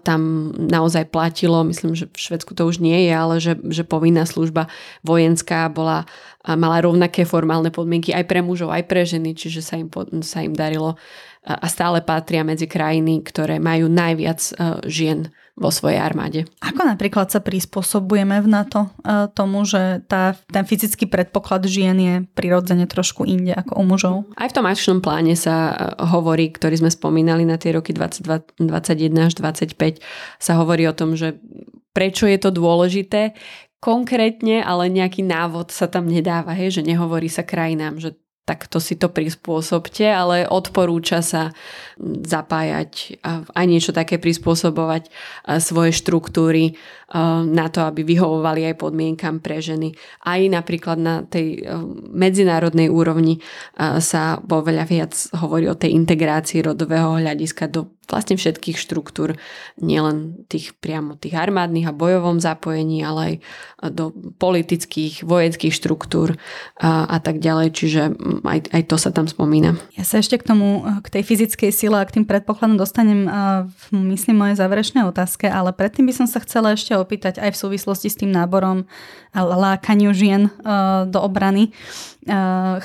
tam 0.04 0.52
naozaj 0.56 1.10
platilo, 1.14 1.62
myslím, 1.66 1.96
že 1.96 2.10
v 2.10 2.18
Švédsku 2.18 2.52
to 2.54 2.68
už 2.68 2.82
nie 2.84 3.10
je, 3.10 3.14
ale 3.14 3.36
že, 3.40 3.58
že 3.70 3.88
povinná 3.88 4.28
služba 4.28 4.70
vojenská 5.02 5.70
bola, 5.72 6.06
mala 6.44 6.80
rovnaké 6.80 7.28
formálne 7.28 7.70
podmienky 7.70 8.16
aj 8.16 8.26
pre 8.26 8.40
mužov, 8.40 8.72
aj 8.72 8.84
pre 8.88 9.04
ženy, 9.04 9.36
čiže 9.36 9.62
sa 9.62 9.76
im, 9.76 9.92
sa 10.26 10.42
im 10.42 10.56
darilo 10.56 10.96
a 11.44 11.66
stále 11.72 12.04
patria 12.04 12.44
medzi 12.44 12.68
krajiny, 12.68 13.24
ktoré 13.24 13.64
majú 13.64 13.88
najviac 13.88 14.40
e, 14.44 14.54
žien 14.92 15.32
vo 15.60 15.72
svojej 15.72 16.00
armáde. 16.00 16.48
Ako 16.64 16.88
napríklad 16.88 17.32
sa 17.32 17.44
prispôsobujeme 17.44 18.40
v 18.44 18.48
NATO 18.48 18.88
e, 18.88 18.90
tomu, 19.32 19.64
že 19.64 20.04
tá, 20.08 20.36
ten 20.52 20.64
fyzický 20.64 21.08
predpoklad 21.08 21.68
žien 21.68 21.98
je 22.00 22.16
prirodzene 22.32 22.88
trošku 22.88 23.24
inde 23.24 23.56
ako 23.56 23.72
u 23.80 23.84
mužov? 23.84 24.16
Aj 24.36 24.48
v 24.48 24.56
tom 24.56 24.68
akčnom 24.68 25.00
pláne 25.00 25.36
sa 25.40 25.56
e, 25.72 25.74
hovorí, 26.12 26.52
ktorý 26.52 26.80
sme 26.80 26.92
spomínali 26.92 27.48
na 27.48 27.56
tie 27.56 27.76
roky 27.76 27.96
2021 27.96 28.60
až 29.20 29.34
2025, 29.40 30.04
sa 30.40 30.54
hovorí 30.60 30.88
o 30.88 30.96
tom, 30.96 31.16
že 31.16 31.40
prečo 31.92 32.28
je 32.28 32.40
to 32.40 32.52
dôležité, 32.52 33.36
konkrétne, 33.80 34.60
ale 34.60 34.92
nejaký 34.92 35.24
návod 35.24 35.72
sa 35.72 35.88
tam 35.88 36.08
nedáva, 36.08 36.52
hej, 36.52 36.80
že 36.80 36.82
nehovorí 36.84 37.32
sa 37.32 37.48
krajinám, 37.48 38.00
že 38.00 38.20
takto 38.50 38.82
si 38.82 38.98
to 38.98 39.14
prispôsobte, 39.14 40.10
ale 40.10 40.50
odporúča 40.50 41.22
sa 41.22 41.54
zapájať 42.02 43.22
a 43.22 43.46
aj 43.46 43.66
niečo 43.70 43.94
také 43.94 44.18
prispôsobovať 44.18 45.14
svoje 45.62 45.94
štruktúry 45.94 46.74
na 47.46 47.68
to, 47.70 47.86
aby 47.86 48.02
vyhovovali 48.06 48.70
aj 48.70 48.76
podmienkam 48.82 49.38
pre 49.42 49.62
ženy. 49.62 49.94
Aj 50.26 50.42
napríklad 50.42 50.98
na 50.98 51.22
tej 51.22 51.62
medzinárodnej 52.10 52.90
úrovni 52.90 53.38
sa 54.02 54.42
oveľa 54.42 54.86
viac 54.90 55.14
hovorí 55.38 55.70
o 55.70 55.78
tej 55.78 55.94
integrácii 55.94 56.66
rodového 56.66 57.22
hľadiska 57.22 57.70
do 57.70 57.94
vlastne 58.10 58.42
všetkých 58.42 58.78
štruktúr, 58.78 59.38
nielen 59.78 60.46
tých 60.50 60.74
priamo 60.82 61.14
tých 61.14 61.38
armádnych 61.38 61.86
a 61.86 61.94
bojovom 61.94 62.42
zapojení, 62.42 63.06
ale 63.06 63.22
aj 63.22 63.36
do 63.94 64.10
politických, 64.42 65.30
vojenských 65.30 65.70
štruktúr 65.70 66.34
a, 66.82 67.06
a 67.06 67.18
tak 67.22 67.38
ďalej, 67.38 67.70
čiže 67.70 68.02
aj, 68.44 68.72
aj 68.72 68.84
to 68.88 68.96
sa 68.96 69.10
tam 69.12 69.28
spomína. 69.28 69.76
Ja 69.96 70.08
sa 70.08 70.20
ešte 70.20 70.40
k 70.40 70.48
tomu, 70.48 70.86
k 71.04 71.08
tej 71.20 71.24
fyzickej 71.24 71.72
sile 71.72 71.98
a 72.00 72.08
k 72.08 72.20
tým 72.20 72.26
predpokladom 72.26 72.80
dostanem, 72.80 73.28
myslím, 73.92 74.48
moje 74.48 74.60
záverečné 74.60 75.04
otázke, 75.06 75.48
ale 75.48 75.76
predtým 75.76 76.08
by 76.08 76.14
som 76.16 76.28
sa 76.28 76.40
chcela 76.44 76.74
ešte 76.76 76.96
opýtať 76.96 77.40
aj 77.40 77.56
v 77.56 77.62
súvislosti 77.62 78.08
s 78.08 78.20
tým 78.20 78.32
náborom 78.32 78.88
lákaniu 79.36 80.16
žien 80.16 80.50
do 81.08 81.20
obrany. 81.22 81.72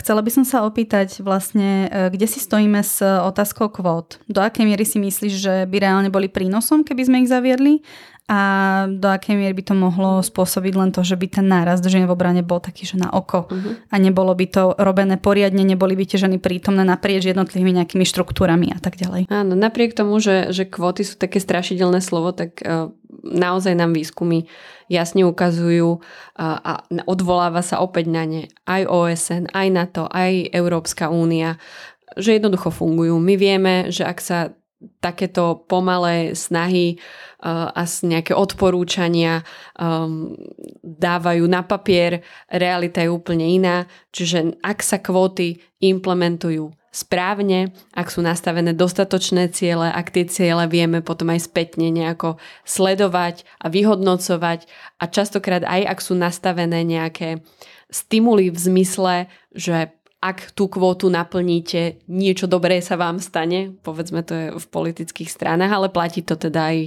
Chcela 0.01 0.21
by 0.25 0.31
som 0.33 0.45
sa 0.47 0.65
opýtať 0.65 1.21
vlastne, 1.21 1.91
e, 1.93 2.09
kde 2.09 2.25
si 2.25 2.41
stojíme 2.41 2.81
s 2.81 3.05
otázkou 3.05 3.69
kvót. 3.69 4.17
Do 4.25 4.41
akej 4.41 4.65
miery 4.65 4.89
si 4.89 4.97
myslíš, 4.97 5.35
že 5.37 5.55
by 5.69 5.77
reálne 5.85 6.09
boli 6.09 6.33
prínosom, 6.33 6.81
keby 6.81 7.03
sme 7.05 7.17
ich 7.21 7.29
zaviedli? 7.29 7.85
A 8.25 8.41
do 8.89 9.13
akej 9.13 9.37
miery 9.37 9.53
by 9.53 9.65
to 9.69 9.77
mohlo 9.77 10.25
spôsobiť 10.25 10.73
len 10.81 10.91
to, 10.97 11.05
že 11.05 11.13
by 11.13 11.29
ten 11.29 11.45
nárast 11.45 11.85
žien 11.85 12.09
v 12.09 12.15
obrane 12.17 12.41
bol 12.41 12.57
taký, 12.57 12.89
že 12.89 12.97
na 12.97 13.13
oko 13.13 13.45
uh-huh. 13.45 13.85
a 13.93 13.95
nebolo 14.01 14.33
by 14.33 14.47
to 14.49 14.73
robené 14.81 15.21
poriadne, 15.21 15.61
neboli 15.61 15.93
by 15.93 16.09
tie 16.09 16.17
ženy 16.17 16.41
prítomné 16.41 16.89
naprieč 16.89 17.29
jednotlivými 17.29 17.77
nejakými 17.77 18.09
štruktúrami 18.09 18.73
a 18.73 18.81
tak 18.81 18.97
ďalej. 18.97 19.29
Áno, 19.29 19.53
napriek 19.53 19.93
tomu, 19.93 20.17
že, 20.25 20.57
že 20.57 20.65
kvóty 20.65 21.05
sú 21.05 21.21
také 21.21 21.37
strašidelné 21.37 22.01
slovo, 22.01 22.33
tak 22.33 22.65
uh, 22.65 22.89
naozaj 23.21 23.77
nám 23.77 23.93
výskumy 23.93 24.49
jasne 24.89 25.29
ukazujú 25.29 26.01
a, 26.37 26.47
a 26.65 26.73
odvoláva 27.05 27.61
sa 27.61 27.85
opäť 27.85 28.09
na 28.09 28.25
ne 28.25 28.43
aj 28.65 28.89
OSN, 28.89 29.53
aj 29.53 29.69
NATO, 29.69 30.09
aj 30.09 30.49
Európska 30.49 31.13
únia, 31.13 31.61
že 32.17 32.41
jednoducho 32.41 32.73
fungujú. 32.73 33.21
My 33.21 33.37
vieme, 33.37 33.93
že 33.93 34.09
ak 34.09 34.19
sa 34.21 34.39
takéto 35.01 35.65
pomalé 35.69 36.33
snahy 36.33 36.97
uh, 37.43 37.71
a 37.73 37.83
nejaké 37.85 38.33
odporúčania 38.33 39.43
um, 39.77 40.33
dávajú 40.83 41.45
na 41.49 41.65
papier, 41.65 42.25
realita 42.49 43.05
je 43.05 43.11
úplne 43.13 43.45
iná. 43.45 43.89
Čiže 44.11 44.61
ak 44.61 44.79
sa 44.81 45.01
kvóty 45.01 45.61
implementujú 45.81 46.73
správne, 46.95 47.75
ak 47.91 48.07
sú 48.07 48.23
nastavené 48.23 48.71
dostatočné 48.71 49.51
ciele, 49.51 49.91
ak 49.91 50.15
tie 50.15 50.31
ciele 50.31 50.71
vieme 50.71 51.03
potom 51.03 51.35
aj 51.35 51.51
spätne 51.51 51.91
nejako 51.91 52.39
sledovať 52.63 53.43
a 53.59 53.67
vyhodnocovať 53.67 54.71
a 55.03 55.05
častokrát 55.11 55.67
aj 55.67 55.91
ak 55.91 55.99
sú 55.99 56.15
nastavené 56.15 56.87
nejaké 56.87 57.43
stimuly 57.91 58.55
v 58.55 58.59
zmysle, 58.59 59.15
že 59.51 59.91
ak 60.25 60.57
tú 60.57 60.73
kvótu 60.73 61.13
naplníte, 61.13 62.01
niečo 62.09 62.49
dobré 62.49 62.81
sa 62.81 62.97
vám 62.97 63.21
stane. 63.21 63.77
Povedzme 63.85 64.25
to 64.25 64.33
je 64.33 64.47
v 64.57 64.67
politických 64.73 65.29
stranách, 65.29 65.69
ale 65.69 65.89
platí 65.93 66.25
to 66.25 66.41
teda 66.41 66.73
aj, 66.73 66.79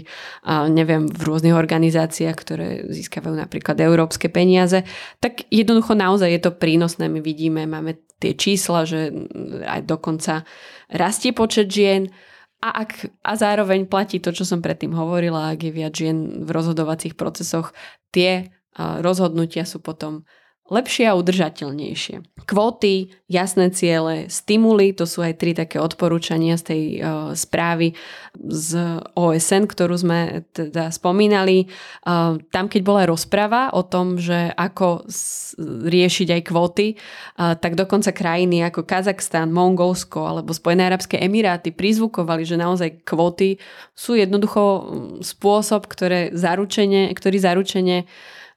neviem, 0.74 1.06
v 1.06 1.22
rôznych 1.22 1.54
organizáciách, 1.54 2.34
ktoré 2.34 2.68
získavajú 2.90 3.38
napríklad 3.38 3.78
európske 3.78 4.26
peniaze. 4.34 4.82
Tak 5.22 5.46
jednoducho 5.54 5.94
naozaj 5.94 6.34
je 6.34 6.42
to 6.42 6.58
prínosné. 6.58 7.14
My 7.14 7.22
vidíme, 7.22 7.70
máme 7.70 8.02
tie 8.18 8.34
čísla, 8.34 8.90
že 8.90 9.14
aj 9.70 9.86
dokonca 9.86 10.42
rastie 10.90 11.30
počet 11.30 11.70
žien, 11.70 12.10
a, 12.58 12.82
ak, 12.82 13.22
a 13.22 13.38
zároveň 13.38 13.86
platí 13.86 14.18
to, 14.18 14.34
čo 14.34 14.42
som 14.42 14.66
predtým 14.66 14.98
hovorila, 14.98 15.54
ak 15.54 15.62
je 15.62 15.72
viac 15.78 15.94
žien 15.94 16.42
v 16.42 16.50
rozhodovacích 16.50 17.14
procesoch, 17.14 17.70
tie 18.10 18.50
rozhodnutia 18.78 19.62
sú 19.62 19.78
potom 19.78 20.26
lepšie 20.68 21.08
a 21.08 21.18
udržateľnejšie. 21.18 22.44
Kvóty, 22.48 23.12
jasné 23.28 23.68
ciele, 23.76 24.32
stimuly, 24.32 24.96
to 24.96 25.04
sú 25.04 25.20
aj 25.20 25.36
tri 25.36 25.52
také 25.52 25.84
odporúčania 25.84 26.56
z 26.56 26.64
tej 26.64 26.82
uh, 27.00 27.04
správy 27.36 27.92
z 28.38 29.02
OSN, 29.20 29.68
ktorú 29.68 29.96
sme 30.00 30.48
teda 30.56 30.88
spomínali. 30.96 31.68
Uh, 32.08 32.40
tam, 32.52 32.72
keď 32.72 32.82
bola 32.88 33.04
rozprava 33.04 33.76
o 33.76 33.84
tom, 33.84 34.16
že 34.16 34.52
ako 34.56 35.08
riešiť 35.88 36.28
aj 36.40 36.42
kvóty, 36.48 36.88
uh, 36.96 37.60
tak 37.60 37.76
dokonca 37.76 38.16
krajiny 38.16 38.64
ako 38.64 38.88
Kazachstan, 38.88 39.52
Mongolsko 39.52 40.24
alebo 40.24 40.56
Spojené 40.56 40.88
arabské 40.88 41.20
emiráty 41.20 41.76
prizvukovali, 41.76 42.48
že 42.48 42.56
naozaj 42.56 43.04
kvóty 43.04 43.60
sú 43.92 44.16
jednoducho 44.16 44.64
spôsob, 45.20 45.84
ktoré 45.92 46.32
zaručenie, 46.32 47.12
ktorý 47.12 47.38
zaručenie 47.44 48.08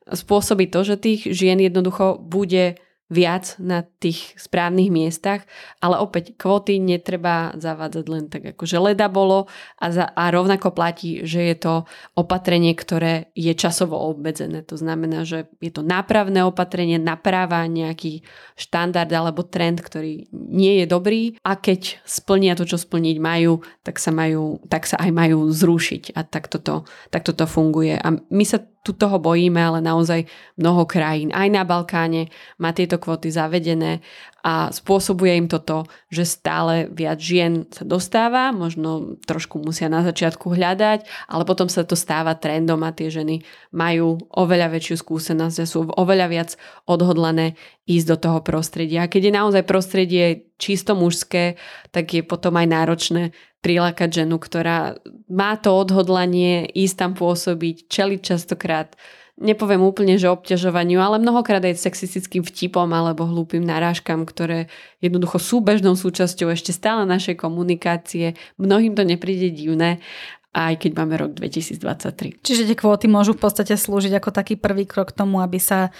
spôsobí 0.08 0.70
to, 0.70 0.86
že 0.86 0.96
tých 1.00 1.20
žien 1.28 1.60
jednoducho 1.60 2.16
bude 2.20 2.80
viac 3.10 3.58
na 3.58 3.82
tých 3.82 4.38
správnych 4.38 4.88
miestach, 4.88 5.42
ale 5.82 5.98
opäť 5.98 6.38
kvóty 6.38 6.78
netreba 6.78 7.50
zavádzať 7.58 8.04
len 8.06 8.24
tak 8.30 8.54
ako 8.54 8.62
že 8.62 8.78
leda 8.78 9.10
bolo 9.10 9.50
a, 9.82 9.90
za, 9.90 10.06
a 10.14 10.30
rovnako 10.30 10.70
platí, 10.70 11.26
že 11.26 11.42
je 11.42 11.56
to 11.58 11.74
opatrenie, 12.14 12.70
ktoré 12.78 13.34
je 13.34 13.50
časovo 13.58 13.98
obmedzené. 13.98 14.62
To 14.70 14.78
znamená, 14.78 15.26
že 15.26 15.50
je 15.58 15.74
to 15.74 15.82
nápravné 15.82 16.46
opatrenie, 16.46 17.02
napráva 17.02 17.66
nejaký 17.66 18.22
štandard 18.54 19.10
alebo 19.10 19.42
trend, 19.42 19.82
ktorý 19.82 20.30
nie 20.30 20.78
je 20.78 20.86
dobrý 20.86 21.34
a 21.42 21.58
keď 21.58 21.98
splnia 22.06 22.54
to, 22.54 22.62
čo 22.62 22.78
splniť 22.78 23.18
majú, 23.18 23.58
tak 23.82 23.98
sa, 23.98 24.14
majú, 24.14 24.62
tak 24.70 24.86
sa 24.86 25.02
aj 25.02 25.10
majú 25.10 25.50
zrušiť 25.50 26.14
a 26.14 26.22
tak 26.22 26.46
toto, 26.46 26.86
tak 27.10 27.26
toto 27.26 27.50
funguje. 27.50 27.98
A 27.98 28.14
my 28.14 28.44
sa 28.46 28.62
tu 28.80 28.96
toho 28.96 29.20
bojíme, 29.20 29.60
ale 29.60 29.84
naozaj 29.84 30.24
mnoho 30.56 30.88
krajín, 30.88 31.28
aj 31.36 31.48
na 31.52 31.68
Balkáne, 31.68 32.32
má 32.56 32.72
tieto 32.72 32.96
kvóty 32.96 33.28
zavedené 33.28 34.00
a 34.40 34.72
spôsobuje 34.72 35.36
im 35.36 35.52
toto, 35.52 35.84
že 36.08 36.24
stále 36.24 36.88
viac 36.88 37.20
žien 37.20 37.68
sa 37.68 37.84
dostáva, 37.84 38.56
možno 38.56 39.20
trošku 39.28 39.60
musia 39.60 39.92
na 39.92 40.00
začiatku 40.00 40.56
hľadať, 40.56 41.04
ale 41.28 41.42
potom 41.44 41.68
sa 41.68 41.84
to 41.84 41.92
stáva 41.92 42.32
trendom 42.32 42.80
a 42.80 42.96
tie 42.96 43.12
ženy 43.12 43.44
majú 43.68 44.16
oveľa 44.32 44.72
väčšiu 44.72 44.96
skúsenosť 44.96 45.56
a 45.60 45.68
sú 45.68 45.84
oveľa 45.92 46.26
viac 46.32 46.50
odhodlané 46.88 47.60
ísť 47.84 48.06
do 48.08 48.16
toho 48.16 48.40
prostredia. 48.40 49.04
A 49.04 49.12
keď 49.12 49.28
je 49.28 49.32
naozaj 49.36 49.62
prostredie 49.68 50.49
čisto 50.60 50.92
mužské, 50.92 51.56
tak 51.90 52.12
je 52.12 52.20
potom 52.20 52.54
aj 52.60 52.68
náročné 52.68 53.22
prilákať 53.64 54.24
ženu, 54.24 54.36
ktorá 54.36 55.00
má 55.32 55.56
to 55.56 55.72
odhodlanie 55.72 56.68
ísť 56.68 56.96
tam 56.96 57.12
pôsobiť, 57.16 57.88
čeliť 57.88 58.20
častokrát 58.20 58.92
nepoviem 59.40 59.80
úplne, 59.80 60.20
že 60.20 60.28
obťažovaniu, 60.28 61.00
ale 61.00 61.16
mnohokrát 61.16 61.64
aj 61.64 61.80
sexistickým 61.80 62.44
vtipom 62.44 62.86
alebo 62.92 63.24
hlúpým 63.24 63.64
narážkam, 63.64 64.28
ktoré 64.28 64.68
jednoducho 65.00 65.40
sú 65.40 65.64
bežnou 65.64 65.96
súčasťou 65.96 66.52
ešte 66.52 66.76
stále 66.76 67.08
našej 67.08 67.40
komunikácie. 67.40 68.36
Mnohým 68.60 68.92
to 68.92 69.02
nepríde 69.02 69.56
divné 69.56 70.04
aj 70.50 70.82
keď 70.82 70.90
máme 70.98 71.14
rok 71.14 71.30
2023. 71.38 72.42
Čiže 72.42 72.66
tie 72.66 72.74
kvóty 72.74 73.06
môžu 73.06 73.38
v 73.38 73.46
podstate 73.46 73.78
slúžiť 73.78 74.18
ako 74.18 74.34
taký 74.34 74.58
prvý 74.58 74.82
krok 74.82 75.14
k 75.14 75.22
tomu, 75.22 75.38
aby 75.38 75.62
sa 75.62 75.94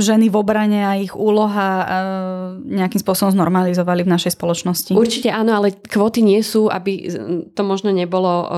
ženy 0.00 0.32
v 0.32 0.36
obrane 0.40 0.80
a 0.88 0.96
ich 0.96 1.12
úloha 1.12 1.84
nejakým 2.64 2.96
spôsobom 2.96 3.36
znormalizovali 3.36 4.08
v 4.08 4.12
našej 4.16 4.40
spoločnosti. 4.40 4.96
Určite 4.96 5.28
áno, 5.28 5.52
ale 5.52 5.76
kvóty 5.76 6.24
nie 6.24 6.40
sú, 6.40 6.72
aby 6.72 7.12
to 7.52 7.60
možno 7.60 7.92
nebolo, 7.92 8.48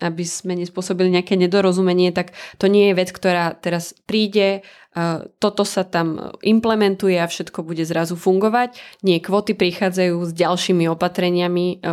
aby 0.00 0.24
sme 0.24 0.56
nespôsobili 0.56 1.12
nejaké 1.12 1.36
nedorozumenie, 1.36 2.16
tak 2.16 2.32
to 2.56 2.72
nie 2.72 2.88
je 2.88 2.96
vec, 2.96 3.12
ktorá 3.12 3.52
teraz 3.52 3.92
príde, 4.08 4.64
toto 5.38 5.62
sa 5.62 5.86
tam 5.86 6.34
implementuje 6.42 7.20
a 7.20 7.30
všetko 7.30 7.62
bude 7.62 7.84
zrazu 7.86 8.18
fungovať. 8.18 8.74
Nie, 9.06 9.22
kvoty 9.22 9.54
prichádzajú 9.54 10.16
s 10.26 10.32
ďalšími 10.34 10.90
opatreniami, 10.90 11.84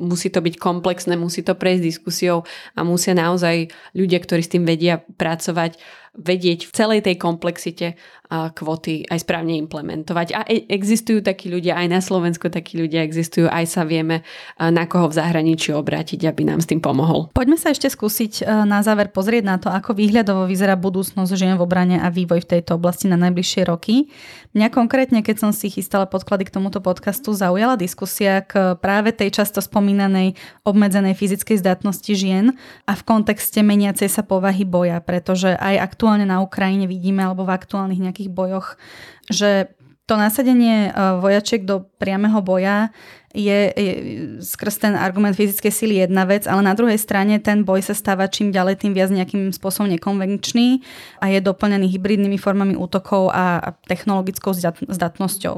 musí 0.00 0.32
to 0.32 0.40
byť 0.40 0.54
komplexné, 0.56 1.18
musí 1.18 1.44
to 1.44 1.52
prejsť 1.52 1.82
diskusiou 1.82 2.48
a 2.72 2.80
musia 2.86 3.12
naozaj 3.12 3.68
ľudia, 3.92 4.18
ktorí 4.22 4.42
s 4.44 4.52
tým 4.52 4.64
vedia 4.64 5.02
pracovať, 5.20 5.78
vedieť 6.16 6.68
v 6.68 6.72
celej 6.72 7.00
tej 7.04 7.16
komplexite 7.20 7.96
kvóty 8.30 9.06
aj 9.06 9.22
správne 9.22 9.54
implementovať. 9.54 10.28
A 10.34 10.40
e, 10.50 10.66
existujú 10.66 11.22
takí 11.22 11.46
ľudia, 11.46 11.78
aj 11.78 11.86
na 11.86 12.00
Slovensku 12.02 12.50
takí 12.50 12.74
ľudia 12.74 13.06
existujú, 13.06 13.46
aj 13.46 13.64
sa 13.70 13.86
vieme 13.86 14.26
na 14.58 14.84
koho 14.90 15.06
v 15.06 15.14
zahraničí 15.14 15.70
obrátiť, 15.70 16.26
aby 16.26 16.42
nám 16.42 16.58
s 16.58 16.66
tým 16.66 16.82
pomohol. 16.82 17.30
Poďme 17.30 17.54
sa 17.54 17.70
ešte 17.70 17.86
skúsiť 17.86 18.42
na 18.66 18.82
záver 18.82 19.14
pozrieť 19.14 19.44
na 19.46 19.56
to, 19.62 19.70
ako 19.70 19.94
výhľadovo 19.94 20.50
vyzerá 20.50 20.74
budúcnosť 20.74 21.38
žien 21.38 21.54
v 21.54 21.62
obrane 21.62 21.96
a 22.02 22.10
vývoj 22.10 22.42
v 22.42 22.58
tejto 22.58 22.74
oblasti 22.74 23.06
na 23.06 23.14
najbližšie 23.14 23.62
roky. 23.70 24.10
Mňa 24.56 24.72
konkrétne, 24.72 25.20
keď 25.20 25.36
som 25.46 25.50
si 25.52 25.68
chystala 25.68 26.08
podklady 26.08 26.48
k 26.48 26.54
tomuto 26.56 26.80
podcastu, 26.80 27.36
zaujala 27.36 27.76
diskusia 27.76 28.40
k 28.40 28.74
práve 28.80 29.12
tej 29.12 29.28
často 29.36 29.60
spomínanej 29.60 30.34
obmedzenej 30.64 31.12
fyzickej 31.12 31.60
zdatnosti 31.60 32.12
žien 32.16 32.56
a 32.88 32.92
v 32.96 33.02
kontexte 33.04 33.60
meniacej 33.60 34.08
sa 34.08 34.24
povahy 34.24 34.64
boja, 34.64 34.98
pretože 35.04 35.52
aj 35.54 35.76
aktuálne 35.76 36.05
na 36.06 36.38
Ukrajine 36.38 36.86
vidíme 36.86 37.26
alebo 37.26 37.42
v 37.42 37.58
aktuálnych 37.58 37.98
nejakých 37.98 38.30
bojoch, 38.30 38.78
že 39.26 39.74
to 40.06 40.14
nasadenie 40.14 40.88
e, 40.88 40.90
vojačiek 41.18 41.66
do 41.66 41.82
priameho 41.98 42.38
boja 42.38 42.94
je, 43.36 43.60
je 43.74 43.92
skrz 44.40 44.80
ten 44.80 44.94
argument 44.96 45.36
fyzickej 45.36 45.72
sily 45.74 45.94
jedna 46.00 46.24
vec, 46.24 46.48
ale 46.48 46.64
na 46.64 46.72
druhej 46.72 46.96
strane 46.96 47.36
ten 47.36 47.66
boj 47.68 47.84
sa 47.84 47.92
stáva 47.92 48.30
čím 48.32 48.48
ďalej 48.48 48.80
tým 48.80 48.96
viac 48.96 49.12
nejakým 49.12 49.52
spôsobom 49.52 49.92
nekonvenčný 49.92 50.80
a 51.20 51.28
je 51.28 51.44
doplnený 51.44 51.92
hybridnými 51.92 52.40
formami 52.40 52.78
útokov 52.78 53.28
a 53.34 53.76
technologickou 53.84 54.56
zdatnosťou. 54.88 55.54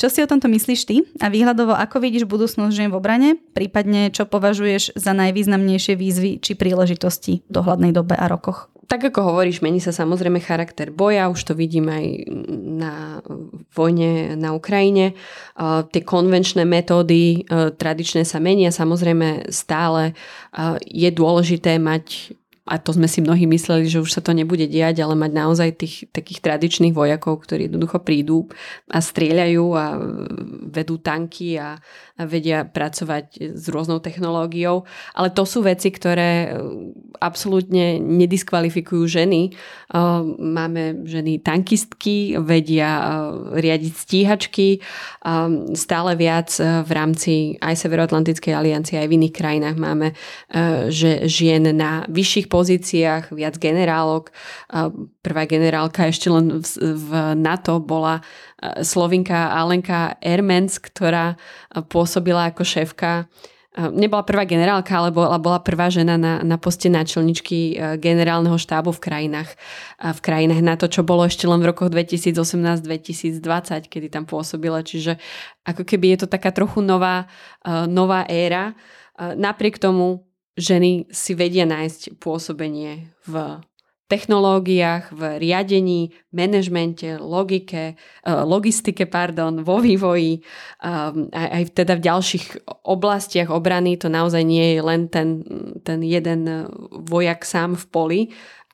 Čo 0.00 0.06
si 0.08 0.18
o 0.24 0.30
tomto 0.30 0.48
myslíš 0.48 0.80
ty 0.88 1.04
a 1.20 1.28
výhľadovo 1.28 1.76
ako 1.76 2.00
vidíš 2.00 2.24
budúcnosť 2.24 2.72
žien 2.72 2.88
v 2.88 2.96
obrane, 2.96 3.36
prípadne 3.52 4.08
čo 4.08 4.24
považuješ 4.24 4.96
za 4.96 5.12
najvýznamnejšie 5.12 5.94
výzvy 6.00 6.40
či 6.40 6.56
príležitosti 6.56 7.44
v 7.44 7.50
dohľadnej 7.52 7.92
dobe 7.92 8.16
a 8.16 8.24
rokoch? 8.32 8.72
Tak 8.90 9.06
ako 9.06 9.22
hovoríš, 9.22 9.62
mení 9.62 9.78
sa 9.78 9.94
samozrejme 9.94 10.42
charakter 10.42 10.90
boja, 10.90 11.30
už 11.30 11.38
to 11.46 11.54
vidím 11.54 11.86
aj 11.86 12.26
na 12.58 13.22
vojne 13.70 14.34
na 14.34 14.50
Ukrajine. 14.50 15.14
Tie 15.94 16.02
konvenčné 16.02 16.66
metódy 16.66 17.46
e, 17.46 17.70
tradičné 17.70 18.26
sa 18.26 18.42
menia, 18.42 18.74
samozrejme 18.74 19.46
stále 19.54 20.18
je 20.82 21.10
dôležité 21.14 21.78
mať 21.78 22.34
a 22.70 22.78
to 22.78 22.94
sme 22.94 23.10
si 23.10 23.18
mnohí 23.18 23.50
mysleli, 23.50 23.90
že 23.90 23.98
už 23.98 24.14
sa 24.14 24.22
to 24.22 24.30
nebude 24.30 24.62
diať, 24.70 25.02
ale 25.02 25.18
mať 25.18 25.32
naozaj 25.34 25.68
tých 25.74 25.94
takých 26.14 26.38
tradičných 26.38 26.94
vojakov, 26.94 27.42
ktorí 27.42 27.66
jednoducho 27.66 27.98
prídu 27.98 28.46
a 28.86 29.02
strieľajú 29.02 29.66
a 29.74 29.84
vedú 30.70 31.02
tanky 31.02 31.58
a, 31.58 31.82
vedia 32.26 32.66
pracovať 32.66 33.54
s 33.54 33.64
rôznou 33.70 34.02
technológiou. 34.02 34.88
Ale 35.14 35.30
to 35.30 35.46
sú 35.46 35.62
veci, 35.62 35.94
ktoré 35.94 36.56
absolútne 37.20 38.00
nediskvalifikujú 38.00 39.04
ženy. 39.06 39.52
Máme 40.40 41.04
ženy 41.06 41.44
tankistky, 41.44 42.40
vedia 42.40 43.22
riadiť 43.54 43.92
stíhačky. 43.94 44.68
Stále 45.76 46.16
viac 46.16 46.50
v 46.60 46.90
rámci 46.90 47.32
aj 47.60 47.76
Severoatlantickej 47.76 48.52
aliancie, 48.56 48.98
aj 48.98 49.08
v 49.08 49.16
iných 49.20 49.34
krajinách 49.36 49.76
máme 49.78 50.12
že 50.88 51.28
žien 51.28 51.62
na 51.76 52.02
vyšších 52.08 52.48
pozíciách, 52.50 53.36
viac 53.36 53.60
generálok. 53.60 54.32
Prvá 55.20 55.44
generálka 55.44 56.08
ešte 56.08 56.32
len 56.32 56.64
v 56.80 57.10
NATO 57.36 57.78
bola 57.78 58.24
Slovinka 58.60 59.56
Alenka 59.56 60.20
Ermens, 60.20 60.76
ktorá 60.76 61.36
pôsobila 61.70 62.09
ako 62.18 62.62
šéfka 62.66 63.30
nebola 63.78 64.26
prvá 64.26 64.42
generálka, 64.42 64.98
ale 64.98 65.14
bola, 65.14 65.62
prvá 65.62 65.86
žena 65.94 66.18
na, 66.18 66.42
na 66.42 66.58
poste 66.58 66.90
náčelničky 66.90 67.78
generálneho 68.02 68.58
štábu 68.58 68.90
v 68.90 68.98
krajinách, 68.98 69.50
v 70.02 70.20
krajinách 70.20 70.62
na 70.66 70.74
to, 70.74 70.90
čo 70.90 71.06
bolo 71.06 71.22
ešte 71.22 71.46
len 71.46 71.62
v 71.62 71.70
rokoch 71.70 71.86
2018-2020, 71.94 73.38
kedy 73.86 74.06
tam 74.10 74.26
pôsobila. 74.26 74.82
Čiže 74.82 75.22
ako 75.62 75.86
keby 75.86 76.18
je 76.18 76.26
to 76.26 76.28
taká 76.34 76.50
trochu 76.50 76.82
nová, 76.82 77.30
nová 77.86 78.26
éra. 78.26 78.74
Napriek 79.14 79.78
tomu 79.78 80.26
ženy 80.58 81.06
si 81.14 81.38
vedia 81.38 81.62
nájsť 81.62 82.18
pôsobenie 82.18 83.14
v 83.22 83.62
technológiách, 84.10 85.14
v 85.14 85.38
riadení, 85.38 86.10
manažmente, 86.34 87.14
logike, 87.22 87.94
eh, 87.94 88.42
logistike, 88.42 89.06
pardon, 89.06 89.62
vo 89.62 89.78
vývoji, 89.78 90.42
ehm, 90.82 91.30
aj, 91.30 91.70
teda 91.78 91.94
v 91.94 92.04
ďalších 92.10 92.46
oblastiach 92.82 93.54
obrany 93.54 93.94
to 93.94 94.10
naozaj 94.10 94.42
nie 94.42 94.74
je 94.74 94.80
len 94.82 95.06
ten, 95.06 95.46
ten 95.86 96.02
jeden 96.02 96.40
eh, 96.50 96.66
vojak 96.90 97.46
sám 97.46 97.78
v 97.78 97.84
poli, 97.94 98.22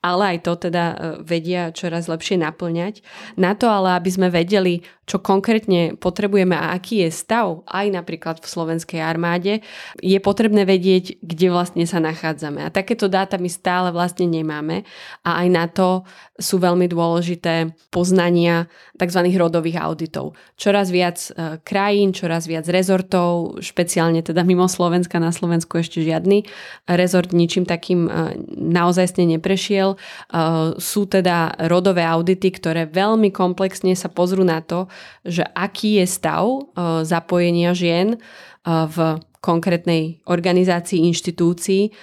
ale 0.07 0.37
aj 0.37 0.39
to 0.47 0.53
teda 0.71 0.85
e, 0.93 0.97
vedia 1.27 1.75
čoraz 1.75 2.07
lepšie 2.07 2.39
naplňať. 2.39 3.03
Na 3.35 3.59
to 3.59 3.67
ale, 3.67 3.99
aby 3.99 4.11
sme 4.13 4.29
vedeli, 4.31 4.87
čo 5.07 5.19
konkrétne 5.19 5.97
potrebujeme 5.97 6.53
a 6.53 6.77
aký 6.77 7.07
je 7.07 7.11
stav 7.11 7.65
aj 7.67 7.87
napríklad 7.91 8.43
v 8.43 8.47
slovenskej 8.47 9.01
armáde, 9.01 9.65
je 10.05 10.19
potrebné 10.21 10.69
vedieť, 10.69 11.19
kde 11.25 11.49
vlastne 11.49 11.89
sa 11.89 12.03
nachádzame. 12.03 12.61
A 12.61 12.75
takéto 12.75 13.09
dáta 13.09 13.41
my 13.41 13.49
stále 13.49 13.89
vlastne 13.95 14.29
nemáme 14.29 14.85
a 15.25 15.43
aj 15.43 15.49
na 15.49 15.67
to 15.71 16.05
sú 16.37 16.61
veľmi 16.61 16.85
dôležité 16.85 17.73
poznania 17.89 18.69
tzv. 19.01 19.25
rodových 19.41 19.81
auditov. 19.81 20.37
Čoraz 20.61 20.93
viac 20.93 21.17
e, 21.33 21.57
krajín, 21.65 22.13
čoraz 22.13 22.45
viac 22.45 22.69
rezortov, 22.69 23.57
špeciálne 23.65 24.21
teda 24.21 24.45
mimo 24.45 24.69
Slovenska, 24.69 25.17
na 25.17 25.33
Slovensku 25.33 25.81
ešte 25.81 26.05
žiadny 26.05 26.45
rezort 26.93 27.33
ničím 27.33 27.65
takým 27.65 28.05
e, 28.05 28.37
naozaj 28.53 29.17
neprešiel 29.17 29.97
Uh, 30.27 30.75
sú 30.83 31.07
teda 31.07 31.55
rodové 31.71 32.03
audity, 32.03 32.51
ktoré 32.51 32.91
veľmi 32.91 33.31
komplexne 33.31 33.95
sa 33.95 34.11
pozrú 34.11 34.43
na 34.43 34.59
to, 34.59 34.91
že 35.25 35.45
aký 35.55 36.03
je 36.03 36.07
stav 36.07 36.45
uh, 36.45 37.03
zapojenia 37.03 37.73
žien 37.73 38.17
uh, 38.17 38.87
v 38.87 39.21
konkrétnej 39.47 40.27
organizácii, 40.27 41.07
inštitúcii, 41.07 41.95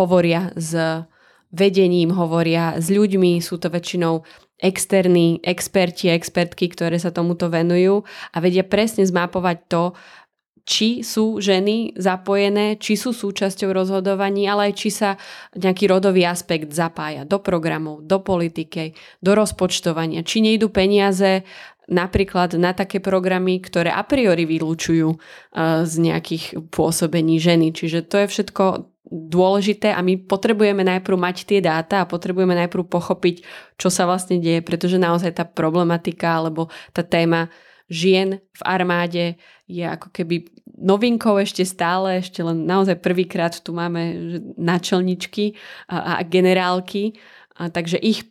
hovoria 0.00 0.48
s 0.56 0.72
vedením, 1.52 2.08
hovoria 2.16 2.80
s 2.80 2.88
ľuďmi, 2.88 3.44
sú 3.44 3.60
to 3.60 3.68
väčšinou 3.68 4.24
externí 4.56 5.44
experti 5.44 6.08
expertky, 6.10 6.72
ktoré 6.72 6.96
sa 6.96 7.14
tomuto 7.14 7.52
venujú 7.52 8.02
a 8.34 8.36
vedia 8.40 8.66
presne 8.66 9.06
zmapovať 9.06 9.58
to, 9.70 9.84
či 10.68 11.00
sú 11.00 11.40
ženy 11.40 11.96
zapojené, 11.96 12.76
či 12.76 12.92
sú 12.92 13.16
súčasťou 13.16 13.72
rozhodovaní, 13.72 14.44
ale 14.44 14.68
aj 14.68 14.74
či 14.76 14.92
sa 14.92 15.16
nejaký 15.56 15.88
rodový 15.88 16.28
aspekt 16.28 16.76
zapája 16.76 17.24
do 17.24 17.40
programov, 17.40 18.04
do 18.04 18.20
politiky, 18.20 18.92
do 19.24 19.32
rozpočtovania, 19.32 20.20
či 20.20 20.44
nejdu 20.44 20.68
peniaze 20.68 21.48
napríklad 21.88 22.54
na 22.60 22.76
také 22.76 23.00
programy, 23.00 23.58
ktoré 23.64 23.88
a 23.88 24.04
priori 24.04 24.44
vylúčujú 24.44 25.08
uh, 25.10 25.82
z 25.88 25.94
nejakých 25.98 26.68
pôsobení 26.68 27.40
ženy. 27.40 27.72
Čiže 27.72 28.04
to 28.04 28.22
je 28.22 28.26
všetko 28.28 28.64
dôležité 29.08 29.96
a 29.96 30.04
my 30.04 30.20
potrebujeme 30.20 30.84
najprv 30.84 31.16
mať 31.16 31.36
tie 31.48 31.60
dáta 31.64 32.04
a 32.04 32.10
potrebujeme 32.10 32.52
najprv 32.52 32.84
pochopiť, 32.84 33.40
čo 33.80 33.88
sa 33.88 34.04
vlastne 34.04 34.36
deje, 34.36 34.60
pretože 34.60 35.00
naozaj 35.00 35.32
tá 35.32 35.44
problematika 35.48 36.36
alebo 36.36 36.68
tá 36.92 37.00
téma 37.00 37.48
žien 37.88 38.36
v 38.52 38.62
armáde 38.68 39.40
je 39.64 39.80
ako 39.80 40.12
keby 40.12 40.52
novinkou 40.76 41.40
ešte 41.40 41.64
stále, 41.64 42.20
ešte 42.20 42.44
len 42.44 42.68
naozaj 42.68 43.00
prvýkrát 43.00 43.56
tu 43.64 43.72
máme 43.72 44.28
načelničky 44.60 45.56
a, 45.88 46.20
a 46.20 46.22
generálky, 46.22 47.16
a 47.56 47.72
takže 47.72 47.98
ich 47.98 48.28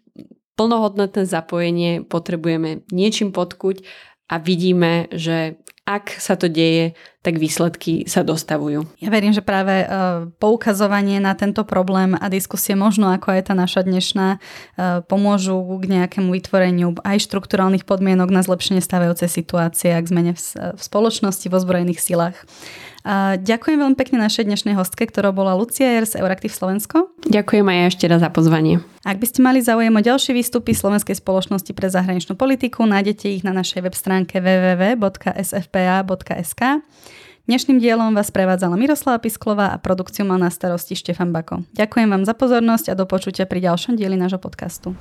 plnohodnotné 0.58 1.24
zapojenie 1.30 2.04
potrebujeme 2.04 2.84
niečím 2.90 3.32
podkuť 3.32 3.86
a 4.28 4.42
vidíme, 4.42 5.08
že 5.14 5.62
ak 5.88 6.20
sa 6.20 6.36
to 6.36 6.52
deje, 6.52 7.00
tak 7.24 7.40
výsledky 7.40 8.04
sa 8.12 8.20
dostavujú. 8.20 8.84
Ja 9.00 9.08
verím, 9.08 9.32
že 9.32 9.40
práve 9.40 9.88
uh, 9.88 10.28
poukazovanie 10.36 11.24
na 11.24 11.32
tento 11.32 11.64
problém 11.64 12.12
a 12.12 12.28
diskusie 12.28 12.76
možno 12.76 13.08
ako 13.08 13.32
aj 13.32 13.48
tá 13.48 13.54
naša 13.56 13.88
dnešná 13.88 14.28
uh, 14.36 15.00
pomôžu 15.08 15.56
k 15.80 15.88
nejakému 15.88 16.36
vytvoreniu 16.36 16.92
aj 17.08 17.24
štrukturálnych 17.24 17.88
podmienok 17.88 18.28
na 18.36 18.44
zlepšenie 18.44 18.84
stavajúcej 18.84 19.32
situácie 19.32 19.96
a 19.96 20.04
k 20.04 20.12
zmene 20.12 20.36
v, 20.36 20.40
v 20.76 20.82
spoločnosti, 20.84 21.48
vo 21.48 21.56
zbrojených 21.64 22.04
silách. 22.04 22.36
Ďakujem 23.40 23.80
veľmi 23.80 23.96
pekne 23.96 24.20
našej 24.20 24.52
dnešnej 24.52 24.76
hostke, 24.76 25.08
ktorou 25.08 25.32
bola 25.32 25.56
Lucia 25.56 25.88
Jer 25.88 26.04
z 26.04 26.20
Euraktiv 26.20 26.52
Slovensko. 26.52 27.08
Ďakujem 27.24 27.64
aj 27.64 27.96
ešte 27.96 28.04
raz 28.12 28.20
za 28.20 28.28
pozvanie. 28.28 28.84
Ak 29.08 29.24
by 29.24 29.26
ste 29.32 29.40
mali 29.40 29.64
záujem 29.64 29.96
o 29.96 30.04
ďalšie 30.04 30.36
výstupy 30.36 30.76
Slovenskej 30.76 31.16
spoločnosti 31.16 31.72
pre 31.72 31.88
zahraničnú 31.88 32.36
politiku, 32.36 32.84
nájdete 32.84 33.32
ich 33.32 33.48
na 33.48 33.56
našej 33.56 33.88
web 33.88 33.96
stránke 33.96 34.44
www.sfpa.sk. 34.44 35.24
Dnešným 37.48 37.80
dielom 37.80 38.12
vás 38.12 38.28
prevádzala 38.28 38.76
Miroslava 38.76 39.24
Pisklová 39.24 39.72
a 39.72 39.80
produkciu 39.80 40.28
mal 40.28 40.36
na 40.36 40.52
starosti 40.52 41.00
Štefan 41.00 41.32
Bako. 41.32 41.64
Ďakujem 41.80 42.12
vám 42.12 42.28
za 42.28 42.36
pozornosť 42.36 42.92
a 42.92 43.00
do 43.00 43.08
počutia 43.08 43.48
pri 43.48 43.64
ďalšom 43.72 43.96
dieli 43.96 44.20
nášho 44.20 44.44
podcastu. 44.44 44.92